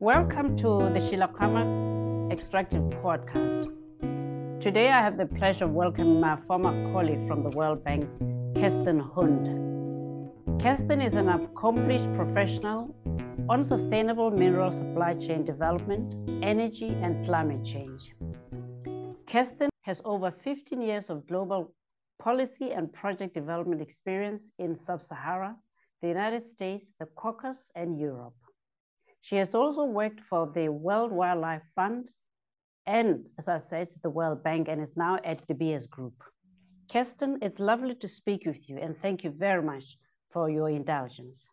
Welcome 0.00 0.56
to 0.58 0.90
the 0.94 1.00
Sheila 1.00 1.26
Khama 1.26 2.30
Extractive 2.30 2.84
Podcast. 3.02 3.66
Today, 4.62 4.90
I 4.92 5.02
have 5.02 5.18
the 5.18 5.26
pleasure 5.26 5.64
of 5.64 5.72
welcoming 5.72 6.20
my 6.20 6.36
former 6.46 6.70
colleague 6.92 7.26
from 7.26 7.42
the 7.42 7.50
World 7.56 7.82
Bank, 7.82 8.08
Kirsten 8.54 9.00
Hund. 9.00 10.30
Kirsten 10.62 11.00
is 11.00 11.14
an 11.14 11.28
accomplished 11.28 12.06
professional 12.14 12.94
on 13.48 13.64
sustainable 13.64 14.30
mineral 14.30 14.70
supply 14.70 15.14
chain 15.14 15.44
development, 15.44 16.14
energy, 16.44 16.96
and 17.02 17.26
climate 17.26 17.64
change. 17.64 18.14
Kirsten 19.26 19.68
has 19.82 20.00
over 20.04 20.30
15 20.30 20.80
years 20.80 21.10
of 21.10 21.26
global 21.26 21.74
policy 22.20 22.70
and 22.70 22.92
project 22.92 23.34
development 23.34 23.82
experience 23.82 24.52
in 24.60 24.76
Sub 24.76 25.02
Sahara, 25.02 25.56
the 26.02 26.06
United 26.06 26.44
States, 26.44 26.92
the 27.00 27.06
Caucasus, 27.16 27.72
and 27.74 27.98
Europe. 27.98 28.36
She 29.20 29.36
has 29.36 29.54
also 29.54 29.84
worked 29.84 30.20
for 30.20 30.50
the 30.52 30.68
World 30.68 31.12
Wildlife 31.12 31.64
Fund 31.74 32.10
and, 32.86 33.28
as 33.38 33.48
I 33.48 33.58
said, 33.58 33.88
the 34.02 34.10
World 34.10 34.42
Bank, 34.42 34.68
and 34.68 34.80
is 34.80 34.96
now 34.96 35.18
at 35.22 35.46
De 35.46 35.54
Beers 35.54 35.86
Group. 35.86 36.14
Kirsten, 36.90 37.38
it's 37.42 37.60
lovely 37.60 37.94
to 37.96 38.08
speak 38.08 38.46
with 38.46 38.66
you, 38.68 38.78
and 38.78 38.96
thank 38.96 39.24
you 39.24 39.30
very 39.30 39.62
much 39.62 39.98
for 40.30 40.48
your 40.48 40.70
indulgence. 40.70 41.46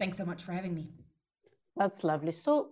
Thanks 0.00 0.16
so 0.16 0.24
much 0.24 0.42
for 0.42 0.52
having 0.52 0.74
me. 0.74 0.86
That's 1.76 2.02
lovely. 2.02 2.32
So, 2.32 2.70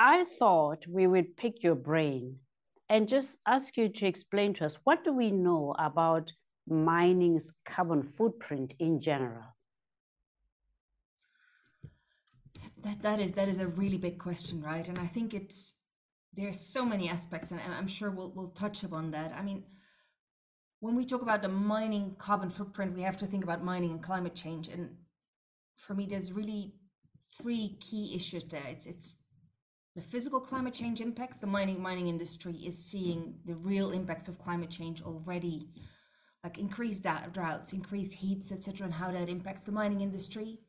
I 0.00 0.24
thought 0.24 0.84
we 0.88 1.06
would 1.06 1.36
pick 1.36 1.62
your 1.62 1.74
brain 1.74 2.36
and 2.88 3.08
just 3.08 3.36
ask 3.46 3.76
you 3.76 3.88
to 3.88 4.06
explain 4.06 4.54
to 4.54 4.66
us 4.66 4.76
what 4.84 5.04
do 5.04 5.12
we 5.12 5.30
know 5.30 5.74
about 5.78 6.32
mining's 6.68 7.52
carbon 7.64 8.02
footprint 8.02 8.74
in 8.78 9.00
general? 9.00 9.44
That 12.82 13.02
that 13.02 13.20
is 13.20 13.32
that 13.32 13.48
is 13.48 13.58
a 13.58 13.66
really 13.66 13.98
big 13.98 14.18
question, 14.18 14.62
right? 14.62 14.86
And 14.86 14.98
I 14.98 15.06
think 15.06 15.34
it's 15.34 15.80
there's 16.32 16.60
so 16.60 16.84
many 16.84 17.08
aspects, 17.08 17.50
and 17.50 17.60
I'm 17.60 17.88
sure 17.88 18.10
we'll 18.10 18.32
we'll 18.34 18.48
touch 18.48 18.84
upon 18.84 19.10
that. 19.12 19.32
I 19.32 19.42
mean, 19.42 19.64
when 20.80 20.94
we 20.94 21.04
talk 21.04 21.22
about 21.22 21.42
the 21.42 21.48
mining 21.48 22.14
carbon 22.18 22.50
footprint, 22.50 22.94
we 22.94 23.02
have 23.02 23.18
to 23.18 23.26
think 23.26 23.44
about 23.44 23.64
mining 23.64 23.90
and 23.90 24.02
climate 24.02 24.34
change. 24.34 24.68
And 24.68 24.90
for 25.76 25.94
me, 25.94 26.06
there's 26.06 26.32
really 26.32 26.74
three 27.40 27.78
key 27.80 28.14
issues 28.14 28.44
there. 28.44 28.62
It's 28.68 28.86
it's 28.86 29.22
the 29.96 30.02
physical 30.02 30.40
climate 30.40 30.74
change 30.74 31.00
impacts. 31.00 31.40
The 31.40 31.46
mining 31.46 31.82
mining 31.82 32.06
industry 32.06 32.54
is 32.54 32.84
seeing 32.84 33.40
the 33.44 33.56
real 33.56 33.90
impacts 33.90 34.28
of 34.28 34.38
climate 34.38 34.70
change 34.70 35.02
already, 35.02 35.70
like 36.44 36.58
increased 36.58 37.04
droughts, 37.32 37.72
increased 37.72 38.14
heats, 38.14 38.52
etc., 38.52 38.84
and 38.86 38.94
how 38.94 39.10
that 39.10 39.28
impacts 39.28 39.66
the 39.66 39.72
mining 39.72 40.00
industry 40.00 40.60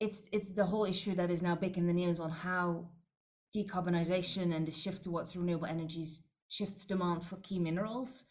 it's 0.00 0.22
it's 0.32 0.52
the 0.52 0.66
whole 0.66 0.84
issue 0.84 1.14
that 1.14 1.30
is 1.30 1.42
now 1.42 1.54
big 1.54 1.76
in 1.76 1.86
the 1.86 1.92
news 1.92 2.20
on 2.20 2.30
how 2.30 2.88
decarbonization 3.56 4.54
and 4.54 4.66
the 4.66 4.72
shift 4.72 5.04
towards 5.04 5.36
renewable 5.36 5.66
energies 5.66 6.28
shifts 6.48 6.86
demand 6.86 7.22
for 7.24 7.36
key 7.36 7.58
minerals. 7.58 8.24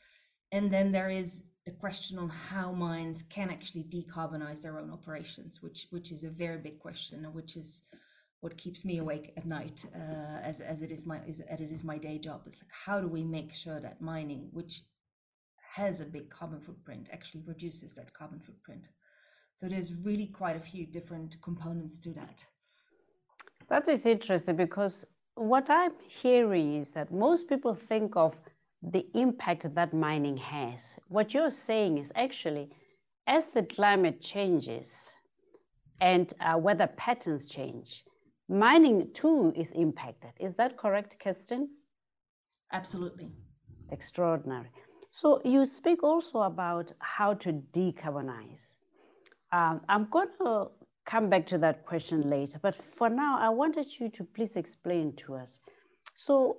And 0.51 0.71
then 0.71 0.91
there 0.91 1.09
is 1.09 1.45
the 1.65 1.71
question 1.71 2.17
on 2.17 2.29
how 2.29 2.71
mines 2.71 3.23
can 3.23 3.49
actually 3.49 3.83
decarbonize 3.83 4.61
their 4.61 4.79
own 4.79 4.89
operations 4.91 5.61
which 5.61 5.87
which 5.89 6.11
is 6.11 6.23
a 6.23 6.29
very 6.29 6.57
big 6.57 6.79
question 6.79 7.25
which 7.33 7.57
is 7.57 7.83
what 8.39 8.57
keeps 8.57 8.85
me 8.85 8.99
awake 8.99 9.33
at 9.35 9.45
night 9.45 9.83
uh, 9.95 10.39
as, 10.43 10.61
as 10.61 10.81
it 10.83 10.91
is 10.91 11.05
my 11.05 11.19
as 11.27 11.39
it 11.41 11.59
is 11.59 11.83
my 11.83 11.97
day 11.97 12.17
job. 12.17 12.43
It's 12.45 12.61
like 12.61 12.71
how 12.85 13.01
do 13.01 13.07
we 13.07 13.23
make 13.23 13.53
sure 13.53 13.79
that 13.79 14.01
mining 14.01 14.49
which 14.53 14.81
has 15.75 15.99
a 15.99 16.05
big 16.05 16.29
carbon 16.29 16.61
footprint 16.61 17.09
actually 17.11 17.43
reduces 17.45 17.93
that 17.95 18.13
carbon 18.13 18.39
footprint 18.39 18.89
so 19.57 19.67
there's 19.67 19.91
really 20.05 20.27
quite 20.27 20.55
a 20.55 20.59
few 20.59 20.85
different 20.85 21.41
components 21.41 21.97
to 21.97 22.09
that. 22.09 22.45
That 23.69 23.87
is 23.87 24.05
interesting 24.05 24.55
because 24.55 25.03
what 25.33 25.67
I'm 25.71 25.93
hearing 26.07 26.75
is 26.75 26.91
that 26.91 27.11
most 27.11 27.49
people 27.49 27.73
think 27.73 28.15
of 28.15 28.35
the 28.83 29.07
impact 29.15 29.73
that 29.73 29.93
mining 29.95 30.37
has. 30.37 30.79
What 31.07 31.33
you're 31.33 31.49
saying 31.49 31.97
is 31.97 32.13
actually, 32.15 32.69
as 33.25 33.47
the 33.47 33.63
climate 33.63 34.21
changes 34.21 35.11
and 36.01 36.31
uh, 36.39 36.55
weather 36.59 36.87
patterns 36.95 37.49
change, 37.49 38.05
mining 38.47 39.09
too 39.15 39.53
is 39.55 39.71
impacted. 39.71 40.33
Is 40.39 40.53
that 40.57 40.77
correct, 40.77 41.17
Kirsten? 41.19 41.67
Absolutely. 42.71 43.31
Extraordinary. 43.91 44.69
So 45.09 45.41
you 45.43 45.65
speak 45.65 46.03
also 46.03 46.41
about 46.41 46.91
how 46.99 47.33
to 47.33 47.53
decarbonize. 47.73 48.76
Um, 49.57 49.81
I'm 49.89 50.05
going 50.11 50.27
to 50.41 50.67
come 51.07 51.29
back 51.29 51.47
to 51.47 51.57
that 51.57 51.83
question 51.83 52.29
later, 52.29 52.59
but 52.61 52.75
for 52.75 53.09
now, 53.09 53.39
I 53.39 53.49
wanted 53.49 53.87
you 53.99 54.07
to 54.09 54.23
please 54.23 54.55
explain 54.55 55.15
to 55.23 55.33
us. 55.33 55.59
So, 56.15 56.57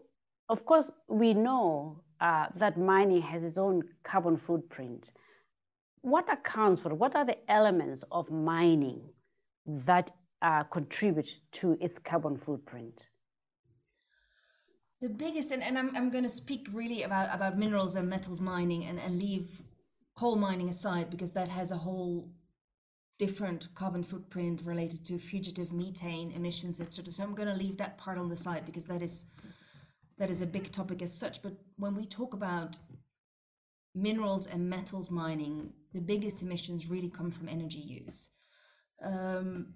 of 0.48 0.64
course, 0.64 0.90
we 1.06 1.32
know 1.32 2.02
uh, 2.20 2.46
that 2.56 2.76
mining 2.76 3.22
has 3.22 3.44
its 3.44 3.56
own 3.56 3.82
carbon 4.02 4.36
footprint. 4.36 5.12
What 6.00 6.32
accounts 6.32 6.82
for 6.82 6.92
What 6.92 7.14
are 7.14 7.24
the 7.24 7.38
elements 7.48 8.02
of 8.10 8.32
mining 8.32 9.00
that 9.66 10.10
uh, 10.42 10.64
contribute 10.64 11.30
to 11.52 11.76
its 11.80 12.00
carbon 12.00 12.36
footprint? 12.36 13.06
The 15.00 15.08
biggest, 15.08 15.52
and, 15.52 15.62
and 15.62 15.78
I'm, 15.78 15.94
I'm 15.94 16.10
going 16.10 16.24
to 16.24 16.36
speak 16.42 16.66
really 16.72 17.04
about, 17.04 17.32
about 17.32 17.56
minerals 17.56 17.94
and 17.94 18.08
metals 18.08 18.40
mining 18.40 18.84
and, 18.86 18.98
and 18.98 19.20
leave 19.20 19.62
coal 20.16 20.34
mining 20.34 20.68
aside 20.68 21.10
because 21.10 21.32
that 21.34 21.48
has 21.48 21.70
a 21.70 21.76
whole 21.76 22.32
different 23.18 23.68
carbon 23.74 24.02
footprint 24.02 24.62
related 24.64 25.04
to 25.06 25.18
fugitive 25.18 25.72
methane 25.72 26.30
emissions, 26.30 26.80
etc. 26.80 27.12
So 27.12 27.24
I'm 27.24 27.34
going 27.34 27.48
to 27.48 27.54
leave 27.54 27.78
that 27.78 27.98
part 27.98 28.18
on 28.18 28.28
the 28.28 28.36
side 28.36 28.64
because 28.64 28.86
that 28.86 29.02
is 29.02 29.24
that 30.18 30.30
is 30.30 30.42
a 30.42 30.46
big 30.46 30.72
topic 30.72 31.02
as 31.02 31.16
such. 31.16 31.42
But 31.42 31.54
when 31.76 31.94
we 31.94 32.04
talk 32.04 32.34
about 32.34 32.78
minerals 33.94 34.46
and 34.46 34.68
metals 34.68 35.10
mining, 35.10 35.72
the 35.92 36.00
biggest 36.00 36.42
emissions 36.42 36.90
really 36.90 37.08
come 37.08 37.30
from 37.30 37.48
energy 37.48 37.78
use. 37.78 38.30
Um, 39.02 39.74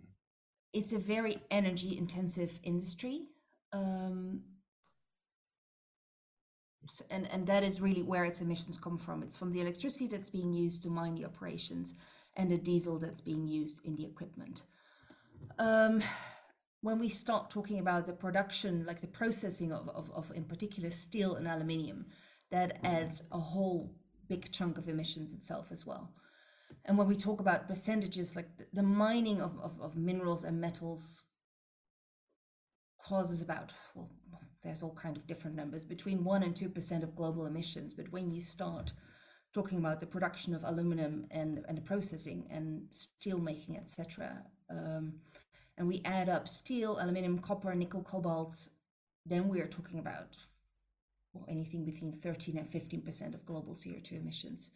it's 0.72 0.92
a 0.92 0.98
very 0.98 1.38
energy 1.50 1.96
intensive 1.96 2.58
industry. 2.64 3.26
Um, 3.72 4.42
and, 7.10 7.28
and 7.30 7.46
that 7.46 7.62
is 7.62 7.80
really 7.80 8.02
where 8.02 8.24
its 8.24 8.40
emissions 8.40 8.78
come 8.78 8.98
from. 8.98 9.22
It's 9.22 9.36
from 9.36 9.52
the 9.52 9.60
electricity 9.60 10.08
that's 10.08 10.30
being 10.30 10.52
used 10.52 10.82
to 10.82 10.90
mine 10.90 11.14
the 11.14 11.24
operations 11.24 11.94
and 12.36 12.50
the 12.50 12.58
diesel 12.58 12.98
that's 12.98 13.20
being 13.20 13.46
used 13.46 13.84
in 13.84 13.96
the 13.96 14.04
equipment. 14.04 14.62
Um, 15.58 16.02
when 16.80 16.98
we 16.98 17.08
start 17.08 17.50
talking 17.50 17.78
about 17.78 18.06
the 18.06 18.12
production, 18.12 18.84
like 18.86 19.00
the 19.00 19.06
processing 19.06 19.72
of, 19.72 19.88
of, 19.88 20.10
of 20.12 20.32
in 20.34 20.44
particular 20.44 20.90
steel 20.90 21.34
and 21.34 21.46
aluminium, 21.46 22.06
that 22.50 22.78
adds 22.84 23.22
a 23.30 23.38
whole 23.38 23.94
big 24.28 24.50
chunk 24.50 24.78
of 24.78 24.88
emissions 24.88 25.32
itself 25.32 25.70
as 25.70 25.86
well. 25.86 26.12
And 26.84 26.98
when 26.98 27.06
we 27.06 27.16
talk 27.16 27.40
about 27.40 27.68
percentages, 27.68 28.34
like 28.34 28.48
the, 28.72 28.82
mining 28.82 29.40
of, 29.40 29.58
of, 29.60 29.80
of 29.80 29.96
minerals 29.96 30.44
and 30.44 30.60
metals 30.60 31.22
causes 32.98 33.42
about, 33.42 33.72
well, 33.94 34.10
there's 34.62 34.82
all 34.82 34.94
kind 34.94 35.16
of 35.16 35.26
different 35.26 35.56
numbers, 35.56 35.84
between 35.84 36.24
1% 36.24 36.42
and 36.42 36.54
2% 36.54 37.02
of 37.02 37.14
global 37.14 37.46
emissions. 37.46 37.94
But 37.94 38.12
when 38.12 38.32
you 38.32 38.40
start 38.40 38.92
talking 39.52 39.78
about 39.78 40.00
the 40.00 40.06
production 40.06 40.54
of 40.54 40.64
aluminum 40.64 41.26
and, 41.30 41.64
and 41.68 41.76
the 41.76 41.82
processing 41.82 42.46
and 42.50 42.86
steel 42.90 43.38
making, 43.38 43.76
etc. 43.76 44.42
Um, 44.70 45.20
and 45.76 45.88
we 45.88 46.00
add 46.04 46.28
up 46.28 46.48
steel, 46.48 46.98
aluminum, 47.00 47.38
copper, 47.38 47.74
nickel, 47.74 48.02
cobalt, 48.02 48.68
then 49.26 49.48
we 49.48 49.60
are 49.60 49.66
talking 49.66 49.98
about 49.98 50.36
anything 51.48 51.84
between 51.84 52.12
13 52.12 52.58
and 52.58 52.68
15% 52.70 53.34
of 53.34 53.46
global 53.46 53.74
CO2 53.74 54.20
emissions. 54.20 54.70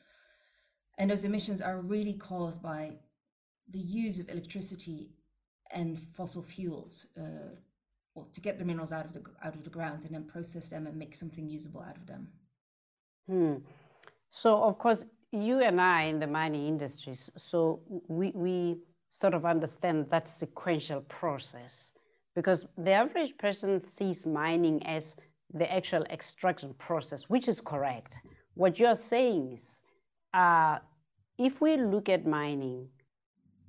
And 0.99 1.11
those 1.11 1.25
emissions 1.25 1.61
are 1.61 1.81
really 1.81 2.15
caused 2.15 2.63
by 2.63 2.93
the 3.71 3.79
use 3.79 4.19
of 4.19 4.29
electricity 4.29 5.11
and 5.71 5.99
fossil 5.99 6.43
fuels 6.43 7.07
uh, 7.19 7.57
well, 8.15 8.29
to 8.33 8.41
get 8.41 8.59
the 8.59 8.65
minerals 8.65 8.93
out 8.93 9.05
of 9.05 9.13
the 9.13 9.23
out 9.45 9.55
of 9.55 9.65
the 9.65 9.71
ground 9.71 10.05
and 10.05 10.15
then 10.15 10.25
process 10.25 10.71
them 10.71 10.87
and 10.87 10.97
make 10.97 11.15
something 11.15 11.49
usable 11.49 11.83
out 11.83 11.97
of 11.97 12.07
them. 12.07 12.29
Hmm. 13.29 13.55
So 14.37 14.63
of 14.65 14.77
course, 14.77 15.03
you 15.33 15.61
and 15.61 15.81
I 15.81 16.03
in 16.03 16.21
the 16.21 16.27
mining 16.27 16.67
industries, 16.69 17.31
so 17.39 17.81
we, 18.07 18.33
we 18.35 18.77
sort 19.09 19.33
of 19.33 19.47
understand 19.47 20.11
that 20.11 20.29
sequential 20.29 21.01
process 21.09 21.93
because 22.35 22.67
the 22.77 22.91
average 22.91 23.39
person 23.39 23.87
sees 23.87 24.27
mining 24.27 24.87
as 24.87 25.17
the 25.55 25.73
actual 25.73 26.05
extraction 26.11 26.75
process, 26.75 27.31
which 27.31 27.49
is 27.49 27.63
correct. 27.63 28.19
What 28.53 28.79
you're 28.79 28.95
saying 28.95 29.53
is, 29.53 29.81
uh, 30.35 30.81
if 31.39 31.63
we 31.63 31.79
look 31.79 32.11
at 32.11 32.27
mining 32.27 32.89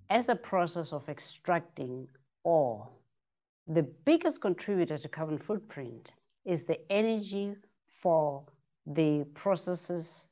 as 0.10 0.28
a 0.28 0.36
process 0.36 0.92
of 0.92 1.08
extracting 1.08 2.10
ore, 2.44 2.90
the 3.68 3.84
biggest 4.04 4.42
contributor 4.42 4.98
to 4.98 5.08
carbon 5.08 5.38
footprint 5.38 6.12
is 6.44 6.66
the 6.66 6.80
energy 6.92 7.56
for 7.88 8.44
the 8.86 9.26
processes 9.34 10.27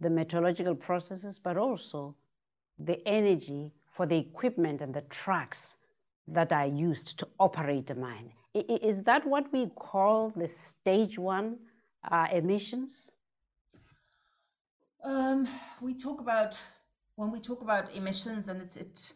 the 0.00 0.10
metallurgical 0.10 0.74
processes, 0.74 1.38
but 1.38 1.56
also 1.56 2.14
the 2.78 3.06
energy 3.08 3.72
for 3.92 4.06
the 4.06 4.16
equipment 4.16 4.82
and 4.82 4.92
the 4.92 5.00
trucks 5.02 5.76
that 6.28 6.52
are 6.52 6.66
used 6.66 7.18
to 7.18 7.28
operate 7.38 7.90
a 7.90 7.94
mine. 7.94 8.30
Is 8.54 9.02
that 9.04 9.26
what 9.26 9.52
we 9.52 9.66
call 9.76 10.30
the 10.30 10.48
stage 10.48 11.18
one 11.18 11.58
uh, 12.10 12.26
emissions? 12.32 13.10
Um, 15.04 15.46
we 15.80 15.94
talk 15.94 16.20
about 16.20 16.60
when 17.14 17.30
we 17.30 17.40
talk 17.40 17.62
about 17.62 17.94
emissions, 17.94 18.48
and 18.48 18.60
it's 18.60 18.76
it's. 18.76 19.14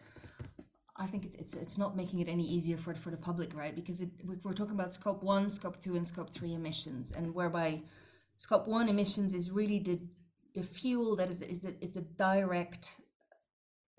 I 0.96 1.06
think 1.06 1.24
it's 1.24 1.36
it's, 1.36 1.56
it's 1.56 1.78
not 1.78 1.96
making 1.96 2.20
it 2.20 2.28
any 2.28 2.44
easier 2.44 2.76
for 2.76 2.94
for 2.94 3.10
the 3.10 3.16
public, 3.16 3.54
right? 3.54 3.74
Because 3.74 4.00
it, 4.02 4.10
we're 4.44 4.52
talking 4.52 4.74
about 4.74 4.92
scope 4.94 5.22
one, 5.22 5.48
scope 5.50 5.80
two, 5.80 5.96
and 5.96 6.06
scope 6.06 6.30
three 6.30 6.54
emissions, 6.54 7.10
and 7.10 7.34
whereby 7.34 7.80
scope 8.36 8.68
one 8.68 8.88
emissions 8.88 9.34
is 9.34 9.50
really 9.50 9.78
the 9.78 9.98
the 10.54 10.62
fuel 10.62 11.16
that 11.16 11.30
is 11.30 11.38
the, 11.38 11.48
is 11.48 11.60
the, 11.60 11.76
is 11.80 11.90
the 11.90 12.02
direct 12.02 13.00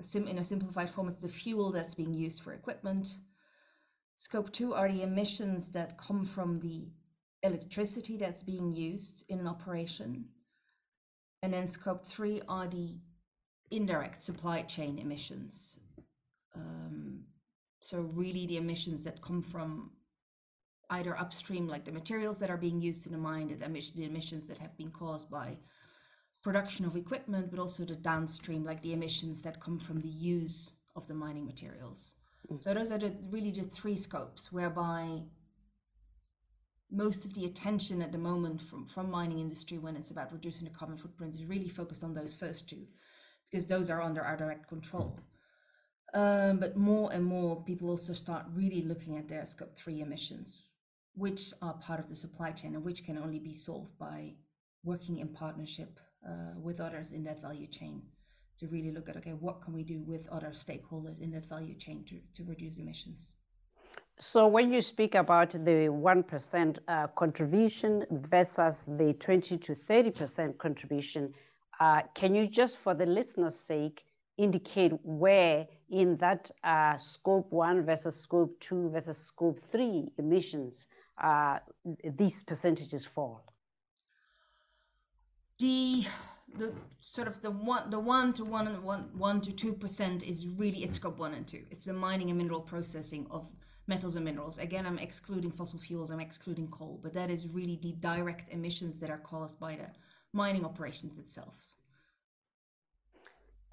sim, 0.02 0.28
in 0.28 0.38
a 0.38 0.44
simplified 0.44 0.90
form 0.90 1.08
it's 1.08 1.22
the 1.22 1.28
fuel 1.28 1.72
that's 1.72 1.96
being 1.96 2.14
used 2.14 2.42
for 2.42 2.54
equipment. 2.54 3.20
Scope 4.18 4.52
2 4.52 4.74
are 4.74 4.92
the 4.92 5.02
emissions 5.02 5.72
that 5.72 5.98
come 5.98 6.26
from 6.26 6.60
the 6.60 6.90
electricity 7.44 8.18
that's 8.18 8.44
being 8.44 8.72
used 8.72 9.26
in 9.30 9.40
an 9.40 9.48
operation. 9.48 10.26
And 11.42 11.54
then 11.54 11.68
scope 11.68 12.06
3 12.06 12.42
are 12.48 12.68
the 12.68 13.00
indirect 13.72 14.22
supply 14.22 14.62
chain 14.62 15.00
emissions. 15.00 15.80
Um, 16.56 17.24
so 17.80 18.02
really 18.02 18.46
the 18.46 18.58
emissions 18.58 19.04
that 19.06 19.22
come 19.22 19.42
from 19.42 19.92
either 20.92 21.18
upstream 21.18 21.68
like 21.68 21.86
the 21.86 21.92
materials 21.92 22.38
that 22.40 22.50
are 22.50 22.58
being 22.58 22.82
used 22.82 23.08
in 23.08 23.14
the 23.14 23.18
mine 23.18 23.48
the 23.48 24.04
emissions 24.04 24.48
that 24.48 24.60
have 24.60 24.78
been 24.78 24.92
caused 24.92 25.32
by 25.32 25.58
production 26.44 26.86
of 26.86 26.96
equipment, 26.96 27.52
but 27.52 27.60
also 27.60 27.84
the 27.84 27.96
downstream, 27.96 28.64
like 28.64 28.82
the 28.82 28.94
emissions 28.94 29.44
that 29.44 29.60
come 29.60 29.80
from 29.80 30.02
the 30.02 30.10
use 30.10 30.72
of 30.96 31.08
the 31.08 31.14
mining 31.14 31.46
materials. 31.46 32.16
Mm. 32.52 32.62
So 32.62 32.74
those 32.74 32.92
are 32.92 32.98
the, 32.98 33.16
really 33.30 33.52
the 33.52 33.64
three 33.64 33.96
scopes 33.96 34.52
whereby 34.52 35.22
most 36.92 37.26
of 37.26 37.34
the 37.34 37.46
attention 37.46 38.02
at 38.02 38.12
the 38.12 38.18
moment 38.18 38.62
from, 38.62 38.86
from 38.86 39.10
mining 39.10 39.40
industry 39.40 39.78
when 39.78 39.96
it's 39.96 40.12
about 40.12 40.34
reducing 40.34 40.68
the 40.68 40.74
carbon 40.74 40.98
footprint 40.98 41.36
is 41.36 41.46
really 41.46 41.70
focused 41.70 42.04
on 42.04 42.14
those 42.14 42.34
first 42.34 42.70
two 42.70 42.86
because 43.50 43.66
those 43.66 43.90
are 43.90 44.02
under 44.02 44.22
our 44.22 44.36
direct 44.36 44.68
control. 44.68 45.20
Um, 46.14 46.58
but 46.60 46.76
more 46.76 47.10
and 47.14 47.24
more 47.24 47.64
people 47.64 47.90
also 47.90 48.12
start 48.12 48.46
really 48.54 48.82
looking 48.82 49.18
at 49.18 49.30
their 49.30 49.46
scope 49.46 49.78
three 49.78 50.02
emissions, 50.02 50.68
which 51.16 51.54
are 51.62 51.74
part 51.76 52.02
of 52.02 52.10
the 52.10 52.16
supply 52.16 52.52
chain 52.52 52.76
and 52.76 52.84
which 52.84 53.06
can 53.06 53.18
only 53.18 53.40
be 53.40 53.54
solved 53.54 53.98
by 53.98 54.34
working 54.84 55.18
in 55.18 55.30
partnership 55.30 56.00
uh, 56.28 56.60
with 56.62 56.80
others 56.80 57.12
in 57.12 57.24
that 57.24 57.42
value 57.42 57.68
chain 57.68 58.02
to 58.58 58.68
really 58.68 58.92
look 58.92 59.10
at 59.10 59.18
okay 59.18 59.34
what 59.34 59.62
can 59.62 59.74
we 59.74 59.84
do 59.84 60.02
with 60.02 60.28
other 60.30 60.50
stakeholders 60.50 61.20
in 61.20 61.32
that 61.32 61.48
value 61.48 61.76
chain 61.76 62.04
to, 62.06 62.20
to 62.34 62.48
reduce 62.48 62.78
emissions? 62.78 63.36
So 64.20 64.46
when 64.48 64.72
you 64.72 64.82
speak 64.82 65.16
about 65.16 65.50
the 65.50 65.90
1% 65.90 66.78
uh, 66.88 67.08
contribution 67.08 68.06
versus 68.12 68.84
the 68.88 69.14
20 69.14 69.58
to 69.58 69.72
30% 69.74 70.58
contribution 70.60 71.34
uh, 71.80 72.02
can 72.14 72.36
you 72.36 72.48
just 72.48 72.78
for 72.78 72.94
the 72.94 73.06
listener's 73.06 73.60
sake 73.60 74.06
indicate 74.38 74.92
where 75.04 75.66
in 75.90 76.18
that 76.18 76.52
uh, 76.64 76.96
scope 76.98 77.52
1 77.52 77.84
versus 77.84 78.16
scope 78.16 78.60
2 78.60 78.92
versus 78.92 79.18
scope 79.18 79.60
3 79.60 80.12
emissions 80.20 80.88
uh, 81.24 81.58
these 82.16 82.44
percentages 82.44 83.04
fall 83.06 83.51
the 85.62 86.06
the 86.58 86.74
sort 87.00 87.28
of 87.28 87.42
the 87.42 87.52
one 87.52 87.90
the 87.90 88.00
one 88.00 88.34
to 88.34 88.44
one 88.44 88.68
and 88.68 88.84
one 88.84 89.10
one 89.18 89.40
to 89.42 89.52
two 89.54 89.74
percent 89.74 90.24
is 90.28 90.48
really 90.48 90.84
it's 90.84 90.98
scope 90.98 91.18
one 91.18 91.34
and 91.34 91.48
two. 91.48 91.64
It's 91.72 91.86
the 91.86 91.94
mining 91.94 92.30
and 92.30 92.38
mineral 92.38 92.62
processing 92.62 93.28
of 93.32 93.52
metals 93.88 94.16
and 94.16 94.26
minerals. 94.26 94.58
Again, 94.58 94.86
I'm 94.86 95.00
excluding 95.00 95.52
fossil 95.52 95.80
fuels, 95.80 96.12
I'm 96.12 96.20
excluding 96.20 96.68
coal, 96.68 97.00
but 97.02 97.14
that 97.14 97.30
is 97.30 97.48
really 97.48 97.80
the 97.82 97.94
direct 97.94 98.50
emissions 98.50 99.00
that 99.00 99.10
are 99.10 99.18
caused 99.18 99.60
by 99.60 99.76
the 99.76 99.90
mining 100.34 100.66
operations 100.66 101.18
itself. 101.18 101.76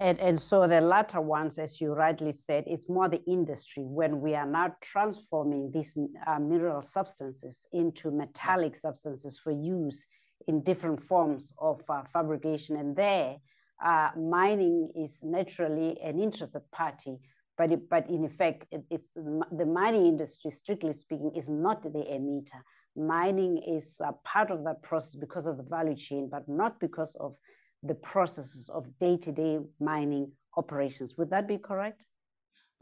And, 0.01 0.17
and 0.19 0.39
so 0.39 0.65
the 0.65 0.79
latter 0.79 1.19
ones, 1.19 1.59
as 1.59 1.81
you 1.81 1.91
rightly 1.91 2.31
said, 2.31 2.63
it's 2.67 2.87
more 2.87 3.09
the 3.09 3.23
industry 3.25 3.83
when 3.83 4.21
we 4.21 4.33
are 4.33 4.45
now 4.45 4.73
transforming 4.81 5.71
these 5.71 5.93
uh, 6.25 6.39
mineral 6.39 6.81
substances 6.81 7.67
into 7.73 8.09
metallic 8.09 8.77
substances 8.77 9.37
for 9.37 9.51
use 9.51 10.05
in 10.47 10.61
different 10.63 11.01
forms 11.01 11.53
of 11.57 11.81
uh, 11.89 12.03
fabrication. 12.11 12.77
And 12.77 12.95
there, 12.95 13.37
uh, 13.83 14.09
mining 14.17 14.91
is 14.95 15.19
naturally 15.23 15.99
an 16.01 16.19
interested 16.19 16.61
party, 16.71 17.17
but, 17.57 17.71
it, 17.71 17.89
but 17.89 18.09
in 18.09 18.25
effect, 18.25 18.65
it, 18.71 18.83
it's 18.89 19.07
the 19.15 19.65
mining 19.65 20.05
industry, 20.05 20.51
strictly 20.51 20.93
speaking, 20.93 21.31
is 21.35 21.49
not 21.49 21.83
the 21.83 21.89
emitter. 21.89 22.61
Mining 22.95 23.57
is 23.57 24.01
part 24.23 24.51
of 24.51 24.63
that 24.63 24.81
process 24.81 25.15
because 25.15 25.45
of 25.45 25.57
the 25.57 25.63
value 25.63 25.95
chain, 25.95 26.29
but 26.29 26.47
not 26.47 26.79
because 26.79 27.15
of 27.19 27.35
the 27.83 27.95
processes 27.95 28.69
of 28.73 28.85
day-to-day 28.99 29.59
mining 29.79 30.31
operations. 30.57 31.17
Would 31.17 31.29
that 31.29 31.47
be 31.47 31.57
correct? 31.57 32.05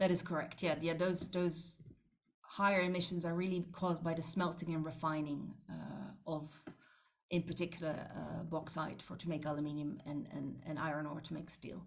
That 0.00 0.10
is 0.10 0.22
correct. 0.22 0.62
Yeah, 0.62 0.76
yeah. 0.80 0.94
Those 0.94 1.30
those 1.30 1.76
higher 2.40 2.80
emissions 2.80 3.24
are 3.24 3.34
really 3.34 3.64
caused 3.72 4.02
by 4.02 4.14
the 4.14 4.22
smelting 4.22 4.74
and 4.74 4.84
refining 4.84 5.54
uh, 5.70 6.10
of 6.26 6.62
in 7.30 7.42
particular 7.42 7.94
uh, 8.16 8.42
bauxite 8.44 9.02
for 9.02 9.16
to 9.16 9.28
make 9.28 9.44
aluminium 9.46 10.00
and, 10.06 10.26
and, 10.32 10.56
and 10.66 10.78
iron 10.78 11.06
ore 11.06 11.20
to 11.20 11.34
make 11.34 11.50
steel. 11.50 11.82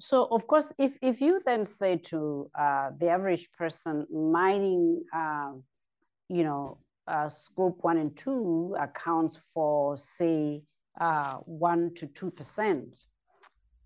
So 0.00 0.28
of 0.30 0.46
course, 0.46 0.72
if, 0.78 0.96
if 1.02 1.20
you 1.20 1.40
then 1.44 1.64
say 1.64 1.96
to 1.96 2.50
uh, 2.58 2.90
the 2.98 3.08
average 3.08 3.50
person 3.52 4.06
mining, 4.10 5.04
uh, 5.14 5.52
you 6.28 6.44
know, 6.44 6.78
uh, 7.06 7.28
scope 7.28 7.78
one 7.82 7.98
and 7.98 8.16
two 8.16 8.76
accounts 8.78 9.38
for 9.52 9.96
say 9.96 10.62
uh, 11.00 11.34
one 11.44 11.92
to 11.96 12.06
two 12.06 12.30
percent, 12.30 12.96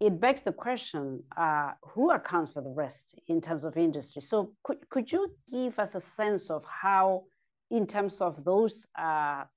it 0.00 0.20
begs 0.20 0.42
the 0.42 0.52
question: 0.52 1.22
uh, 1.36 1.72
who 1.82 2.10
accounts 2.10 2.52
for 2.52 2.62
the 2.62 2.70
rest 2.70 3.18
in 3.28 3.40
terms 3.40 3.64
of 3.64 3.76
industry? 3.76 4.20
So 4.20 4.52
could 4.62 4.88
could 4.90 5.10
you 5.10 5.28
give 5.50 5.78
us 5.78 5.94
a 5.94 6.00
sense 6.00 6.50
of 6.50 6.64
how, 6.64 7.24
in 7.70 7.86
terms 7.86 8.20
of 8.20 8.44
those 8.44 8.86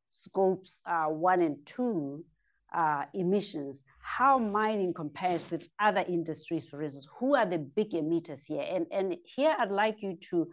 scopes 0.10 0.82
uh, 0.86 1.06
one 1.06 1.42
and 1.42 1.58
two 1.66 2.24
uh, 2.74 3.06
emissions, 3.14 3.84
how 4.02 4.38
mining 4.38 4.94
compares 4.94 5.50
with 5.52 5.70
other 5.80 6.04
industries, 6.08 6.66
for 6.66 6.82
instance, 6.82 7.08
who 7.18 7.36
are 7.36 7.46
the 7.46 7.58
big 7.60 7.92
emitters 7.92 8.46
here? 8.46 8.66
And, 8.68 8.86
and 8.92 9.16
here 9.24 9.56
I'd 9.58 9.72
like 9.72 10.02
you 10.02 10.18
to, 10.30 10.48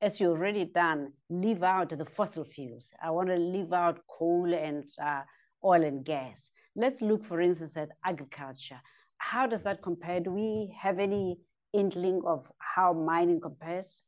as 0.00 0.20
you've 0.20 0.32
already 0.32 0.64
done, 0.64 1.12
leave 1.28 1.62
out 1.62 1.90
the 1.90 2.04
fossil 2.04 2.44
fuels. 2.44 2.92
I 3.02 3.10
want 3.10 3.28
to 3.28 3.36
leave 3.36 3.72
out 3.72 4.00
coal 4.08 4.52
and 4.52 4.84
uh, 5.02 5.22
oil 5.64 5.84
and 5.84 6.04
gas. 6.04 6.50
Let's 6.76 7.02
look, 7.02 7.24
for 7.24 7.40
instance, 7.40 7.76
at 7.76 7.90
agriculture. 8.04 8.80
How 9.18 9.46
does 9.46 9.62
that 9.64 9.82
compare? 9.82 10.20
Do 10.20 10.30
we 10.30 10.74
have 10.78 10.98
any 10.98 11.38
inkling 11.72 12.22
of 12.26 12.50
how 12.58 12.92
mining 12.92 13.40
compares? 13.40 14.06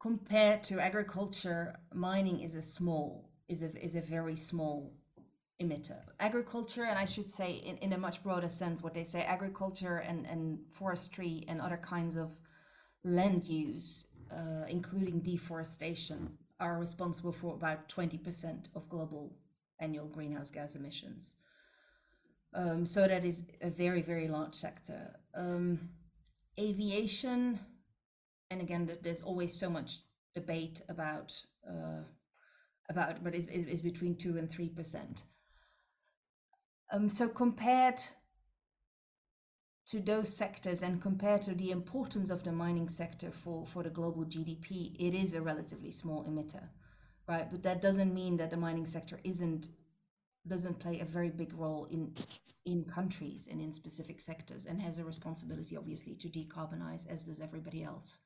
Compared 0.00 0.64
to 0.64 0.80
agriculture, 0.80 1.78
mining 1.94 2.40
is 2.40 2.54
a 2.54 2.62
small 2.62 3.30
is 3.48 3.62
a 3.62 3.70
is 3.84 3.94
a 3.94 4.00
very 4.00 4.36
small 4.36 4.94
emitter. 5.62 6.00
Agriculture, 6.18 6.84
and 6.84 6.98
I 6.98 7.04
should 7.04 7.30
say 7.30 7.52
in, 7.52 7.76
in 7.78 7.92
a 7.92 7.98
much 7.98 8.22
broader 8.22 8.48
sense, 8.48 8.82
what 8.82 8.94
they 8.94 9.04
say, 9.04 9.22
agriculture 9.22 9.98
and, 9.98 10.26
and 10.26 10.60
forestry 10.70 11.44
and 11.46 11.60
other 11.60 11.76
kinds 11.76 12.16
of 12.16 12.38
land 13.04 13.44
use, 13.44 14.06
uh, 14.32 14.64
including 14.68 15.20
deforestation, 15.20 16.38
are 16.58 16.78
responsible 16.78 17.32
for 17.32 17.54
about 17.54 17.88
20% 17.88 18.68
of 18.74 18.88
global 18.88 19.36
annual 19.80 20.06
greenhouse 20.06 20.50
gas 20.50 20.74
emissions. 20.74 21.36
Um, 22.54 22.86
so 22.86 23.06
that 23.06 23.24
is 23.24 23.46
a 23.60 23.70
very, 23.70 24.02
very 24.02 24.28
large 24.28 24.54
sector. 24.54 25.16
Um, 25.34 25.90
aviation, 26.58 27.60
and 28.50 28.60
again, 28.60 28.90
there's 29.02 29.22
always 29.22 29.58
so 29.58 29.70
much 29.70 29.98
debate 30.34 30.82
about 30.88 31.32
uh, 31.68 32.02
about, 32.88 33.22
but 33.22 33.34
is 33.34 33.46
is, 33.46 33.80
between 33.80 34.16
two 34.16 34.36
and 34.36 34.50
three 34.50 34.68
percent. 34.68 35.24
Um, 36.92 37.08
so 37.08 37.28
compared 37.28 38.00
to 39.86 40.00
those 40.00 40.36
sectors 40.36 40.82
and 40.82 41.00
compared 41.00 41.42
to 41.42 41.54
the 41.54 41.70
importance 41.70 42.30
of 42.30 42.42
the 42.42 42.52
mining 42.52 42.88
sector 42.88 43.30
for, 43.30 43.64
for 43.64 43.82
the 43.82 43.90
global 43.90 44.24
GDP, 44.24 44.94
it 44.98 45.14
is 45.14 45.34
a 45.34 45.40
relatively 45.40 45.90
small 45.90 46.24
emitter, 46.24 46.68
right? 47.28 47.50
But 47.50 47.62
that 47.62 47.80
doesn't 47.80 48.12
mean 48.12 48.36
that 48.36 48.50
the 48.50 48.56
mining 48.56 48.86
sector 48.86 49.20
isn't 49.24 49.68
doesn't 50.46 50.80
play 50.80 51.00
a 51.00 51.04
very 51.04 51.30
big 51.30 51.52
role 51.54 51.86
in 51.90 52.14
in 52.66 52.84
countries 52.84 53.48
and 53.50 53.60
in 53.60 53.72
specific 53.72 54.20
sectors 54.20 54.66
and 54.66 54.80
has 54.80 54.98
a 54.98 55.04
responsibility 55.04 55.76
obviously 55.76 56.14
to 56.14 56.28
decarbonize 56.28 57.08
as 57.08 57.24
does 57.24 57.40
everybody 57.40 57.82
else. 57.82 58.20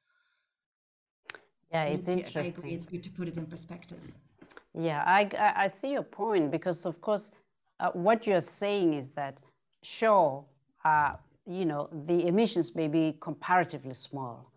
Yeah, 1.74 1.84
it's, 1.86 2.08
interesting. 2.08 2.42
I 2.42 2.46
agree. 2.46 2.70
It's 2.70 2.86
good 2.86 3.02
to 3.02 3.10
put 3.10 3.26
it 3.26 3.36
in 3.36 3.46
perspective. 3.46 3.98
Yeah, 4.78 5.02
I, 5.04 5.28
I 5.56 5.68
see 5.68 5.90
your 5.92 6.04
point 6.04 6.52
because, 6.52 6.86
of 6.86 7.00
course, 7.00 7.32
uh, 7.80 7.90
what 7.90 8.28
you're 8.28 8.40
saying 8.40 8.94
is 8.94 9.10
that, 9.10 9.40
sure, 9.82 10.44
uh, 10.84 11.14
you 11.46 11.64
know, 11.64 11.88
the 12.06 12.28
emissions 12.28 12.76
may 12.76 12.86
be 12.86 13.16
comparatively 13.20 13.94
small, 13.94 14.52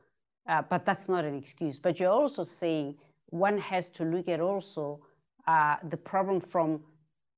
uh, 0.48 0.62
but 0.70 0.86
that's 0.86 1.10
not 1.10 1.26
an 1.26 1.36
excuse. 1.36 1.80
But 1.80 2.00
you're 2.00 2.12
also 2.12 2.44
saying 2.44 2.96
one 3.30 3.58
has 3.58 3.90
to 3.92 4.04
look 4.04 4.30
at 4.30 4.40
also 4.40 5.00
uh, 5.48 5.78
the 5.90 5.98
problem 5.98 6.40
from 6.40 6.82